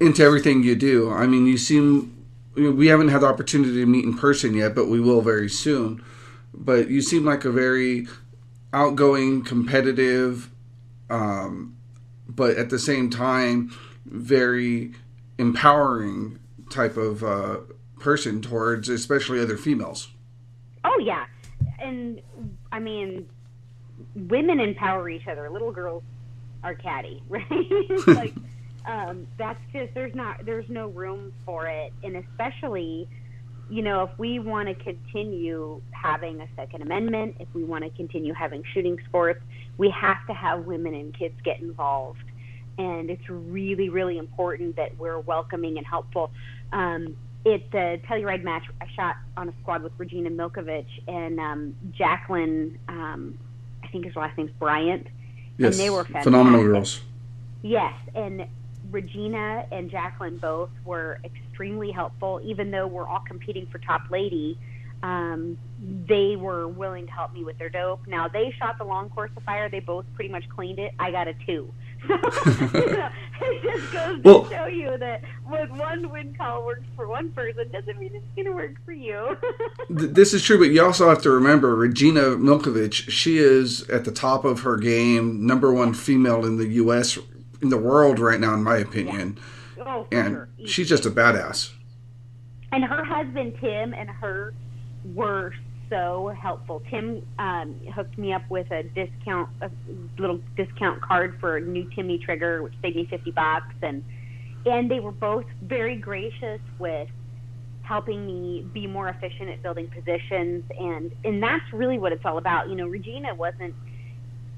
[0.00, 1.10] into everything you do.
[1.10, 4.86] I mean, you seem we haven't had the opportunity to meet in person yet, but
[4.86, 6.04] we will very soon.
[6.54, 8.06] But you seem like a very
[8.72, 10.50] outgoing, competitive,
[11.08, 11.76] um,
[12.28, 14.92] but at the same time, very
[15.38, 16.38] empowering
[16.70, 17.58] type of uh,
[17.98, 20.08] person towards, especially other females.
[20.84, 21.26] Oh yeah,
[21.78, 22.20] and
[22.72, 23.28] I mean,
[24.16, 25.48] women empower each other.
[25.50, 26.02] Little girls
[26.64, 27.46] are catty, right?
[28.08, 28.34] like
[28.86, 33.08] um, that's just there's not there's no room for it, and especially
[33.72, 37.90] you know, if we want to continue having a Second Amendment, if we want to
[37.90, 39.40] continue having shooting sports,
[39.78, 42.22] we have to have women and kids get involved.
[42.76, 46.30] And it's really, really important that we're welcoming and helpful.
[46.70, 51.76] Um, it the Telluride match, I shot on a squad with Regina Milkovich and um,
[51.92, 52.78] Jacqueline.
[52.88, 53.38] Um,
[53.82, 55.06] I think his last name's Bryant.
[55.58, 57.02] Yes, and they were phenomenal girls.
[57.62, 58.46] Yes, and
[58.90, 64.58] Regina and Jacqueline both were extremely helpful, even though we're all competing for top lady.
[65.02, 68.06] Um, they were willing to help me with their dope.
[68.06, 69.68] Now they shot the long course of fire.
[69.68, 70.92] They both pretty much cleaned it.
[70.98, 71.72] I got a two.
[72.08, 72.14] So
[73.42, 77.30] it just goes Well- to show you that when one wind call works for one
[77.32, 79.36] person doesn't mean it's going to work for you.
[79.88, 83.08] Th- This is true, but you also have to remember Regina Milkovich.
[83.10, 87.18] She is at the top of her game, number one female in the U.S.
[87.60, 89.38] in the world right now, in my opinion,
[89.80, 90.48] oh, for and sure.
[90.66, 91.70] she's just a badass.
[92.72, 94.54] and her husband Tim and her
[95.14, 95.52] were
[95.92, 96.82] so helpful.
[96.90, 99.70] Tim um, hooked me up with a discount, a
[100.18, 104.02] little discount card for a new Timney trigger, which saved me fifty bucks, and
[104.64, 107.08] and they were both very gracious with
[107.82, 112.38] helping me be more efficient at building positions, and and that's really what it's all
[112.38, 112.70] about.
[112.70, 113.74] You know, Regina wasn't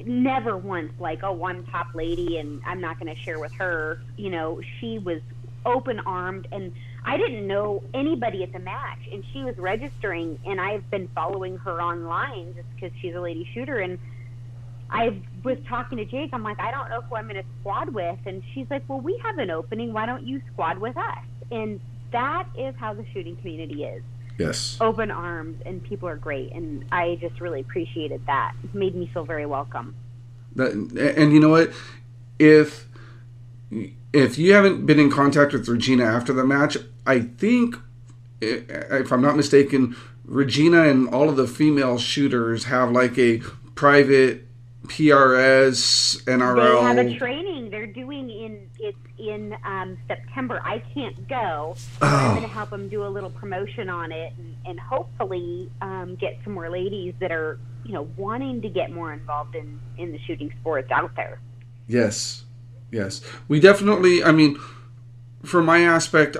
[0.04, 4.00] never once like, oh, I'm top lady and I'm not going to share with her.
[4.16, 5.20] You know, she was
[5.64, 6.72] open armed and
[7.04, 11.58] I didn't know anybody at the match, and she was registering, and I've been following
[11.58, 13.78] her online just because she's a lady shooter.
[13.78, 13.98] And
[14.88, 16.30] I was talking to Jake.
[16.32, 19.00] I'm like, I don't know who I'm going to squad with, and she's like, Well,
[19.00, 19.92] we have an opening.
[19.92, 21.18] Why don't you squad with us?
[21.50, 21.78] And
[22.12, 24.02] that is how the shooting community is
[24.38, 24.78] Yes.
[24.80, 26.52] open arms, and people are great.
[26.52, 28.54] And I just really appreciated that.
[28.64, 29.94] It made me feel very welcome.
[30.56, 31.70] That, and you know what?
[32.38, 32.88] If
[34.12, 36.76] if you haven't been in contact with Regina after the match,
[37.06, 37.76] I think,
[38.40, 43.38] if I'm not mistaken, Regina and all of the female shooters have like a
[43.74, 44.46] private
[44.86, 46.56] PRS NRL.
[46.56, 50.60] They have a training they're doing in it's in um, September.
[50.62, 51.76] I can't go.
[52.02, 52.06] Oh.
[52.06, 56.16] I'm going to help them do a little promotion on it, and, and hopefully um,
[56.16, 60.12] get some more ladies that are you know wanting to get more involved in in
[60.12, 61.40] the shooting sports out there.
[61.88, 62.44] Yes,
[62.90, 63.22] yes.
[63.48, 64.22] We definitely.
[64.22, 64.58] I mean,
[65.42, 66.36] from my aspect,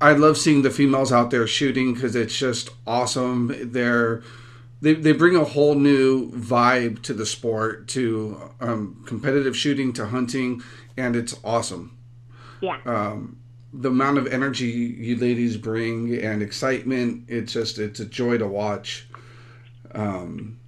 [0.00, 3.70] I love seeing the females out there shooting because it's just awesome.
[3.72, 4.22] They're
[4.82, 10.06] they, they bring a whole new vibe to the sport, to um, competitive shooting, to
[10.06, 10.62] hunting,
[10.96, 11.96] and it's awesome.
[12.60, 12.78] Yeah.
[12.84, 13.38] Um,
[13.72, 18.46] the amount of energy you ladies bring and excitement, it's just it's a joy to
[18.46, 19.08] watch.
[19.92, 20.58] Um,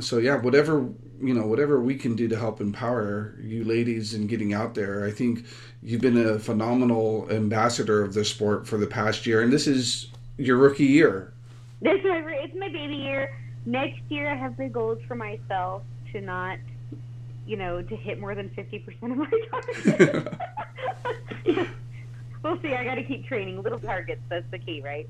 [0.00, 0.88] so yeah, whatever
[1.22, 5.04] you know, whatever we can do to help empower you ladies in getting out there,
[5.04, 5.46] I think
[5.82, 10.08] you've been a phenomenal ambassador of the sport for the past year, and this is
[10.36, 11.32] your rookie year.
[11.80, 13.36] This is my, it's my baby year.
[13.64, 16.58] Next year, I have big goals for myself to not,
[17.46, 19.30] you know, to hit more than fifty percent of my
[19.84, 20.38] target.
[22.42, 22.74] we'll see.
[22.74, 23.62] I got to keep training.
[23.62, 24.22] Little targets.
[24.28, 25.08] That's the key, right?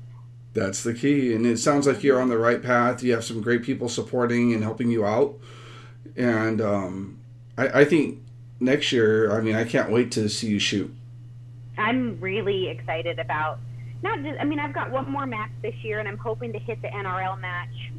[0.53, 3.01] That's the key, and it sounds like you're on the right path.
[3.01, 5.39] You have some great people supporting and helping you out,
[6.15, 7.19] and um,
[7.57, 8.19] I, I think
[8.59, 9.31] next year.
[9.31, 10.93] I mean, I can't wait to see you shoot.
[11.77, 13.59] I'm really excited about
[14.01, 14.39] not just.
[14.39, 16.87] I mean, I've got one more match this year, and I'm hoping to hit the
[16.87, 17.91] NRL match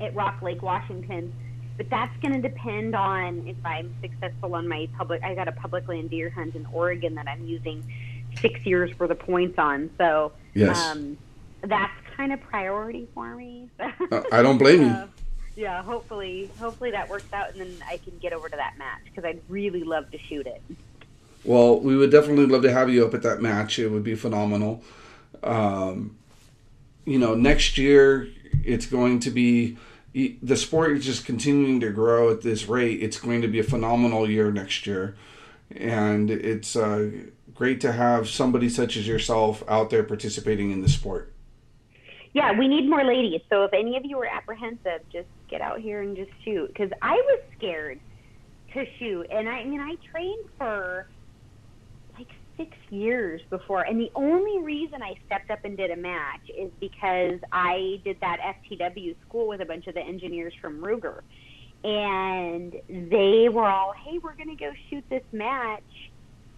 [0.00, 1.32] at Rock Lake, Washington.
[1.76, 5.24] But that's going to depend on if I'm successful on my public.
[5.24, 7.82] I got a public land deer hunt in Oregon that I'm using
[8.40, 9.90] six years for the points on.
[9.98, 11.18] So Yes, um,
[11.62, 13.68] that's kind of priority for me.
[14.12, 15.08] Uh, I don't blame you.
[15.56, 19.02] Yeah, hopefully, hopefully that works out, and then I can get over to that match
[19.04, 20.60] because I'd really love to shoot it.
[21.44, 23.78] Well, we would definitely love to have you up at that match.
[23.78, 24.82] It would be phenomenal.
[25.42, 26.16] Um,
[27.04, 28.28] you know, next year
[28.64, 29.76] it's going to be
[30.14, 33.02] the sport is just continuing to grow at this rate.
[33.02, 35.16] It's going to be a phenomenal year next year,
[35.74, 37.10] and it's uh,
[37.52, 41.32] great to have somebody such as yourself out there participating in the sport.
[42.32, 43.40] Yeah, we need more ladies.
[43.48, 46.68] So if any of you are apprehensive, just get out here and just shoot.
[46.68, 48.00] Because I was scared
[48.72, 51.06] to shoot, and I, I mean, I trained for
[52.18, 52.26] like
[52.56, 56.70] six years before, and the only reason I stepped up and did a match is
[56.80, 61.20] because I did that FTW school with a bunch of the engineers from Ruger,
[61.84, 66.10] and they were all, "Hey, we're gonna go shoot this match."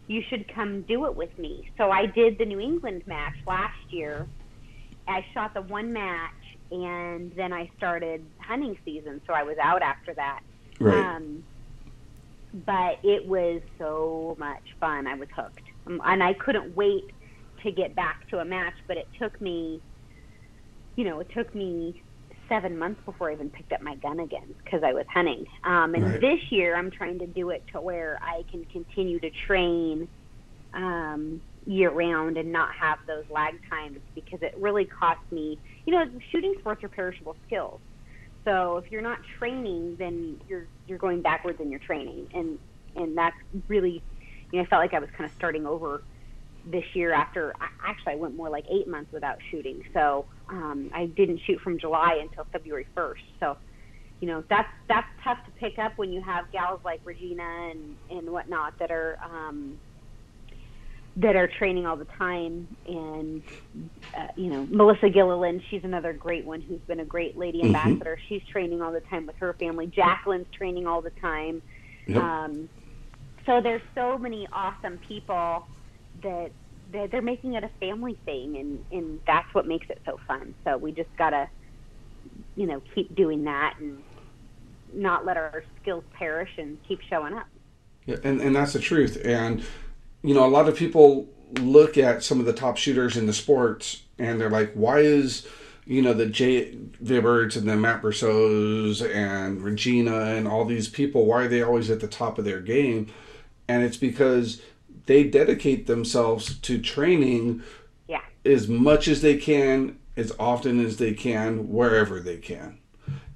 [0.09, 1.69] You should come do it with me.
[1.77, 4.29] So I did the New England match last year,
[5.09, 6.31] I shot the one match
[6.71, 10.41] and then I started hunting season, so I was out after that.
[10.81, 10.99] Right.
[10.99, 11.45] Um,
[12.53, 15.07] but it was so much fun.
[15.07, 17.05] I was hooked, um, and I couldn't wait
[17.63, 18.75] to get back to a match.
[18.89, 19.83] But it took me,
[20.97, 22.03] you know, it took me
[22.49, 25.45] seven months before I even picked up my gun again because I was hunting.
[25.65, 26.21] Um, and Right.
[26.21, 30.09] this year, I'm trying to do it to where I can continue to train
[30.77, 35.59] um, year round and not have those lag times because it really costs me.
[35.85, 37.81] You know, shooting sports are perishable skills.
[38.45, 42.59] So if you're not training, then you're you're going backwards in your training, and
[42.95, 43.37] and that's
[43.69, 44.03] really
[44.53, 46.03] you know, I felt like I was kind of starting over
[46.65, 47.55] this year after
[47.85, 49.83] actually I went more like eight months without shooting.
[49.93, 53.15] So um, I didn't shoot from July until February 1st.
[53.41, 53.57] So
[54.21, 57.97] you know that's that's tough to pick up when you have gals like Regina and
[58.11, 59.79] and whatnot that are um,
[61.17, 62.69] that are training all the time.
[62.87, 63.43] And
[64.17, 67.75] uh, you know Melissa Gilliland, she's another great one who's been a great lady mm-hmm.
[67.75, 68.19] ambassador.
[68.29, 69.87] She's training all the time with her family.
[69.87, 71.63] Jacqueline's training all the time.
[72.07, 72.23] Yep.
[72.23, 72.69] Um,
[73.47, 75.67] so there's so many awesome people
[76.23, 76.51] that
[76.93, 80.55] they're, they're making it a family thing, and and that's what makes it so fun.
[80.65, 81.49] So we just gotta,
[82.57, 84.03] you know, keep doing that and
[84.93, 87.47] not let our skills perish and keep showing up.
[88.05, 89.19] Yeah, and and that's the truth.
[89.25, 89.65] And
[90.27, 91.29] you know, a lot of people
[91.61, 95.47] look at some of the top shooters in the sports, and they're like, why is
[95.87, 101.27] you know the Jay Vibberts and the Matt Berceaus and Regina and all these people,
[101.27, 103.07] why are they always at the top of their game?
[103.69, 104.61] And it's because
[105.07, 107.63] they dedicate themselves to training
[108.09, 108.23] yeah.
[108.45, 112.79] as much as they can, as often as they can, wherever they can.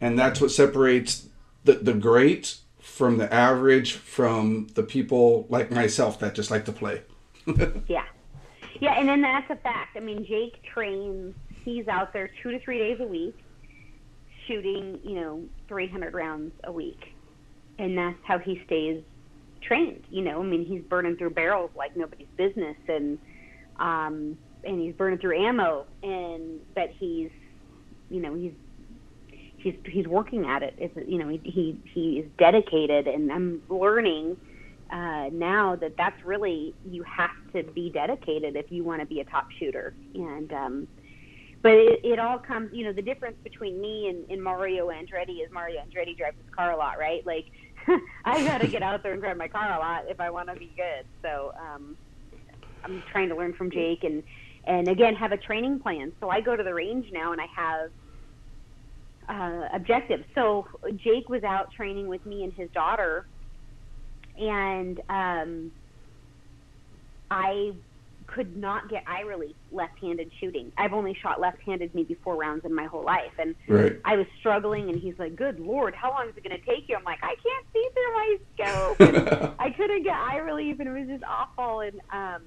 [0.01, 1.29] And that's what separates
[1.63, 2.57] the, the great
[3.01, 7.01] from the average from the people like myself that just like to play.
[7.89, 8.05] yeah.
[8.79, 9.97] Yeah, and then that's a fact.
[9.97, 11.35] I mean, Jake trains,
[11.65, 13.35] he's out there two to three days a week
[14.47, 17.15] shooting, you know, 300 rounds a week.
[17.79, 19.03] And that's how he stays
[19.63, 20.05] trained.
[20.11, 23.19] You know, I mean, he's burning through barrels like nobody's business, and
[23.79, 27.31] um, and he's burning through ammo, and but he's,
[28.11, 28.53] you know, he's
[29.63, 30.75] he's he's working at it.
[30.79, 34.37] It's, you know, he he he is dedicated, and I'm learning
[34.91, 39.21] uh, now that that's really you have to be dedicated if you want to be
[39.21, 40.89] a top shooter, and um,
[41.63, 45.45] but it, it all comes, you know, the difference between me and, and Mario Andretti
[45.45, 47.25] is Mario Andretti drives his car a lot, right?
[47.27, 47.47] Like
[48.25, 50.49] I got to get out there and drive my car a lot if I want
[50.49, 51.05] to be good.
[51.23, 51.97] So um,
[52.83, 54.23] I'm trying to learn from Jake and
[54.65, 56.13] and again have a training plan.
[56.21, 57.91] So I go to the range now and I have
[59.31, 60.25] uh, objectives.
[60.35, 60.67] So
[60.97, 63.27] Jake was out training with me and his daughter,
[64.37, 65.73] and um,
[67.31, 67.73] I
[68.27, 70.73] could not get eye relief left-handed shooting.
[70.77, 74.01] I've only shot left-handed maybe four rounds in my whole life, and right.
[74.05, 74.91] I was struggling.
[74.91, 77.21] And he's like, "Good lord, how long is it going to take you?" I'm like,
[77.23, 81.25] "I can't see through my scope." I couldn't get eye relief, and it was just
[81.25, 81.81] awful.
[81.81, 82.43] And um,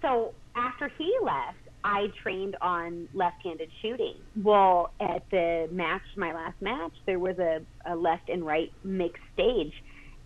[0.00, 4.14] so after he left, I trained on left-handed shooting.
[4.42, 9.22] Well, at the match, my last match, there was a, a left and right mixed
[9.34, 9.72] stage,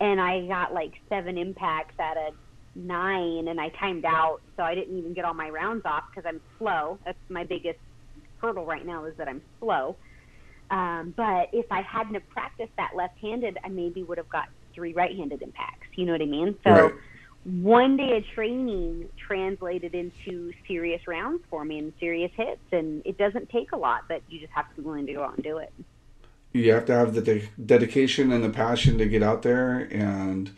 [0.01, 2.31] and I got like seven impacts at a
[2.75, 6.29] nine and I timed out, so I didn't even get all my rounds off because
[6.29, 6.99] I'm slow.
[7.05, 7.79] That's my biggest
[8.41, 9.97] hurdle right now is that I'm slow.
[10.71, 14.45] Um, but if I hadn't have practiced that left-handed, I maybe would have got
[14.75, 15.87] three right-handed impacts.
[15.97, 16.55] You know what I mean?
[16.65, 16.93] So right.
[17.47, 23.17] One day of training translated into serious rounds for me and serious hits, and it
[23.19, 25.45] doesn't take a lot, but you just have to be willing to go out and
[25.45, 25.73] do it.
[26.53, 30.51] You have to have the de- dedication and the passion to get out there and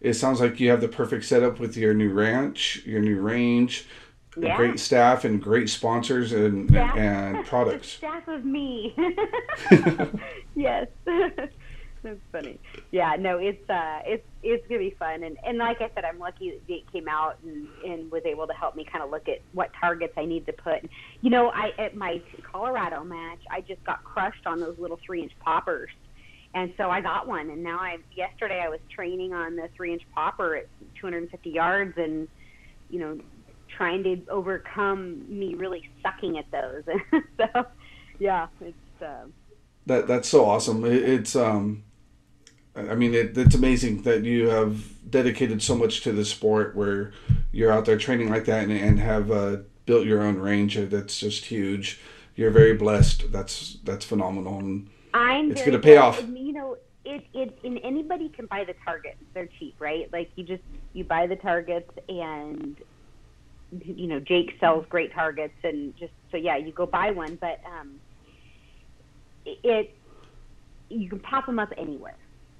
[0.00, 3.86] it sounds like you have the perfect setup with your new ranch, your new range,
[4.36, 4.56] yeah.
[4.56, 6.94] great staff and great sponsors and yeah.
[6.94, 7.88] and products.
[7.92, 8.94] staff of me.
[10.54, 10.86] yes.
[12.06, 12.60] That's funny.
[12.92, 16.20] Yeah, no, it's uh, it's it's gonna be fun, and and like I said, I'm
[16.20, 19.28] lucky that Jake came out and and was able to help me kind of look
[19.28, 20.82] at what targets I need to put.
[20.82, 20.88] And,
[21.20, 25.20] You know, I at my Colorado match, I just got crushed on those little three
[25.24, 25.90] inch poppers,
[26.54, 29.92] and so I got one, and now I yesterday I was training on the three
[29.92, 30.68] inch popper at
[31.00, 32.28] 250 yards, and
[32.88, 33.18] you know,
[33.76, 36.84] trying to overcome me really sucking at those.
[37.36, 37.66] so,
[38.20, 39.24] yeah, it's uh,
[39.86, 40.84] that that's so awesome.
[40.84, 41.82] It, it's um,
[42.76, 47.12] I mean, it, it's amazing that you have dedicated so much to the sport, where
[47.52, 50.76] you're out there training like that, and, and have uh, built your own range.
[50.76, 52.00] That's just huge.
[52.34, 53.32] You're very blessed.
[53.32, 54.58] That's that's phenomenal.
[54.58, 56.20] And, I'm it's going to pay off.
[56.20, 59.16] You know, it, it and anybody can buy the targets.
[59.32, 60.12] They're cheap, right?
[60.12, 60.62] Like you just
[60.92, 62.76] you buy the targets and
[63.82, 67.60] you know Jake sells great targets and just so yeah, you go buy one, but
[67.64, 67.98] um,
[69.46, 69.94] it
[70.90, 72.16] you can pop them up anywhere.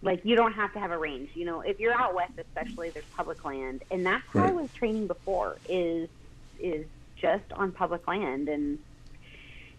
[0.06, 1.30] Like you don't have to have a range.
[1.34, 4.50] You know, if you're out west, especially, there's public land, and that's how right.
[4.50, 5.58] I was training before.
[5.68, 6.08] Is
[6.58, 6.86] is
[7.20, 8.78] just on public land and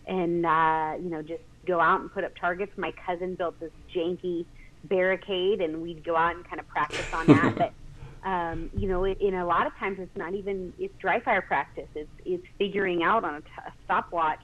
[0.05, 2.73] and uh, you know just go out and put up targets.
[2.77, 4.45] My cousin built this janky
[4.83, 7.55] barricade, and we'd go out and kind of practice on that.
[8.23, 11.41] but um, you know, in a lot of times, it's not even it's dry fire
[11.41, 11.87] practice.
[11.95, 14.39] It's it's figuring out on a, t- a stopwatch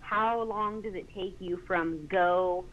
[0.00, 2.64] how long does it take you from go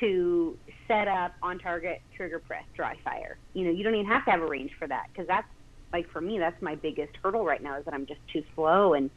[0.00, 0.56] to
[0.88, 3.38] set up on target trigger press dry fire.
[3.54, 5.48] You know, you don't even have to have a range for that because that's
[5.92, 8.94] like for me, that's my biggest hurdle right now is that I'm just too slow.
[8.94, 9.10] And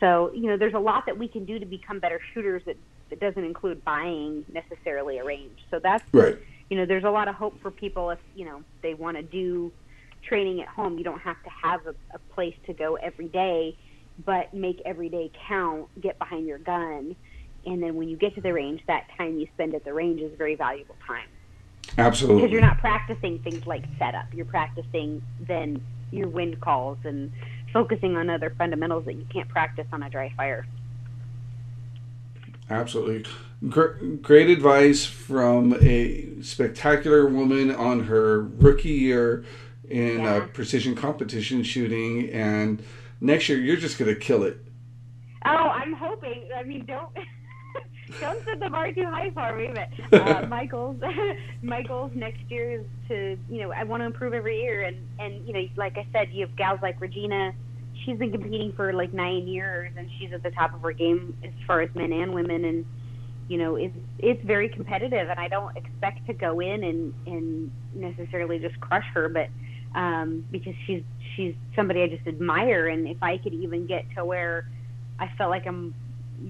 [0.00, 2.76] so, you know, there's a lot that we can do to become better shooters that,
[3.10, 5.58] that doesn't include buying necessarily a range.
[5.70, 6.36] So that's, right.
[6.68, 9.22] you know, there's a lot of hope for people if, you know, they want to
[9.22, 9.72] do
[10.22, 10.98] training at home.
[10.98, 13.76] You don't have to have a, a place to go every day,
[14.24, 17.16] but make every day count, get behind your gun.
[17.64, 20.20] And then when you get to the range, that time you spend at the range
[20.20, 21.28] is very valuable time.
[21.98, 22.42] Absolutely.
[22.42, 24.32] Because you're not practicing things like setup.
[24.32, 27.32] You're practicing then your wind calls and
[27.72, 30.66] focusing on other fundamentals that you can't practice on a dry fire.
[32.70, 33.30] Absolutely.
[33.68, 39.44] Great advice from a spectacular woman on her rookie year
[39.88, 40.46] in yeah.
[40.52, 42.30] precision competition shooting.
[42.30, 42.82] And
[43.20, 44.58] next year, you're just going to kill it.
[45.44, 46.48] Oh, I'm hoping.
[46.56, 47.10] I mean, don't.
[48.20, 49.70] don't set the bar too high for me.
[49.72, 51.00] But uh, my goals,
[51.62, 54.82] my goals next year is to, you know, I want to improve every year.
[54.82, 57.52] And and you know, like I said, you have gals like Regina.
[58.04, 61.36] She's been competing for like nine years, and she's at the top of her game
[61.44, 62.64] as far as men and women.
[62.64, 62.84] And
[63.48, 65.28] you know, it's it's very competitive.
[65.28, 69.48] And I don't expect to go in and and necessarily just crush her, but
[69.94, 71.02] um, because she's
[71.36, 72.88] she's somebody I just admire.
[72.88, 74.68] And if I could even get to where
[75.18, 75.94] I felt like I'm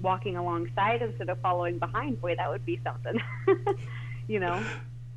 [0.01, 3.21] walking alongside instead of following behind, boy, that would be something.
[4.27, 4.63] you know.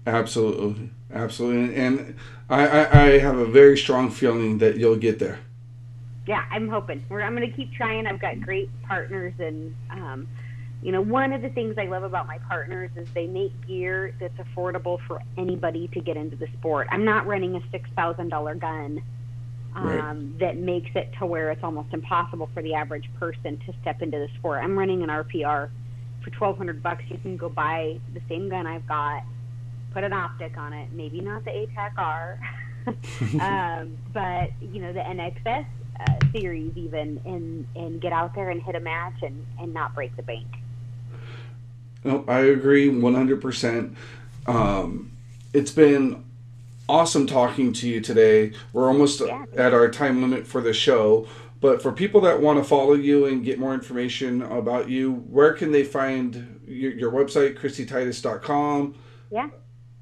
[0.06, 2.14] Absolutely, absolutely, and
[2.48, 5.40] I, I, I, have a very strong feeling that you'll get there.
[6.28, 7.04] Yeah, I'm hoping.
[7.08, 8.06] We're, I'm going to keep trying.
[8.06, 10.28] I've got great partners, and um,
[10.80, 14.14] you know, one of the things I love about my partners is they make gear
[14.20, 16.86] that's affordable for anybody to get into the sport.
[16.92, 19.02] I'm not running a six thousand dollar gun
[19.84, 20.00] right.
[20.00, 24.02] Um, that makes it to where it's almost impossible for the average person to step
[24.02, 24.62] into the sport.
[24.62, 25.70] I'm running an RPR
[26.22, 27.04] for 1200 bucks.
[27.08, 29.22] You can go buy the same gun I've got,
[29.92, 32.38] put an optic on it, maybe not the ATACR,
[33.40, 35.66] um, but you know the NXS
[36.00, 39.94] uh, series even, and and get out there and hit a match and and not
[39.94, 40.46] break the bank.
[42.04, 43.96] No, I agree 100%.
[44.46, 45.10] Um,
[45.52, 46.22] it's been
[46.88, 48.52] awesome talking to you today.
[48.72, 49.44] We're almost yeah.
[49.56, 51.26] at our time limit for the show.
[51.60, 55.52] But for people that want to follow you and get more information about you, where
[55.52, 58.94] can they find your, your website, ChristyTitus.com?
[59.30, 59.48] Yeah.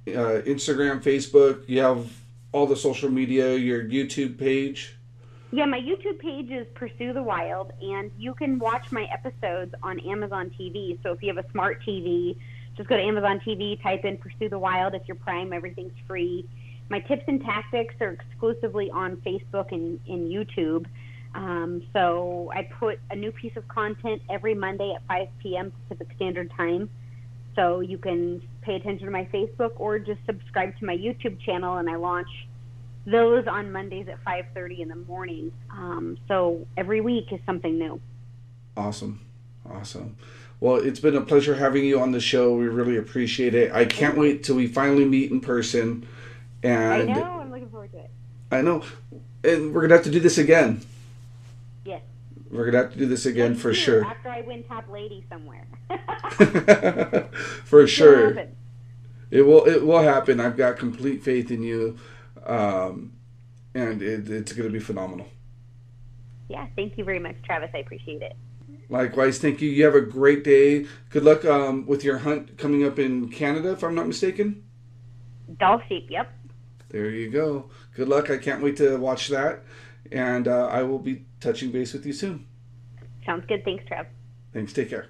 [0.07, 1.67] Uh, Instagram, Facebook.
[1.69, 2.13] You have
[2.53, 4.97] all the social media, your YouTube page.
[5.53, 10.01] Yeah, my YouTube page is Pursue the Wild, and you can watch my episodes on
[10.01, 11.01] Amazon TV.
[11.05, 12.37] So if you have a smart TV,
[12.77, 14.95] just go to Amazon TV, type in Pursue the Wild.
[14.95, 16.45] If you're Prime, everything's free
[16.91, 20.87] my tips and tactics are exclusively on Facebook and, and YouTube.
[21.35, 25.73] Um, so I put a new piece of content every Monday at 5 p.m.
[25.89, 26.89] Pacific Standard Time.
[27.57, 31.77] So you can pay attention to my Facebook or just subscribe to my YouTube channel,
[31.77, 32.29] and I launch
[33.07, 35.53] those on Mondays at 5:30 in the morning.
[35.71, 38.01] Um, so every week is something new.
[38.77, 39.25] Awesome,
[39.69, 40.17] awesome.
[40.61, 42.55] Well, it's been a pleasure having you on the show.
[42.55, 43.73] We really appreciate it.
[43.73, 46.07] I can't wait till we finally meet in person.
[46.65, 47.41] And I know.
[47.41, 48.11] I'm looking forward to it.
[48.51, 48.83] I know,
[49.43, 50.81] and we're gonna have to do this again.
[51.85, 52.01] Yes.
[52.51, 54.05] We're gonna have to do this again Let's for sure.
[54.05, 55.67] After I win top lady somewhere.
[57.65, 58.47] for sure.
[59.31, 59.65] It will.
[59.65, 60.41] It will happen.
[60.41, 61.99] I've got complete faith in you,
[62.47, 63.13] um,
[63.75, 65.29] and it, it's going to be phenomenal.
[66.49, 66.67] Yeah.
[66.77, 67.71] Thank you very much, Travis.
[67.75, 68.37] I appreciate it.
[68.89, 69.69] Likewise, thank you.
[69.69, 70.87] You have a great day.
[71.11, 74.63] Good luck um, with your hunt coming up in Canada, if I'm not mistaken.
[75.59, 76.07] Dall sheep.
[76.11, 76.31] Yep.
[76.95, 77.71] There you go.
[77.97, 78.31] Good luck.
[78.31, 79.65] I can't wait to watch that.
[80.13, 82.47] And uh, I will be touching base with you soon.
[83.27, 83.65] Sounds good.
[83.65, 84.07] Thanks, Trev.
[84.53, 84.73] Thanks.
[84.73, 85.09] Take care.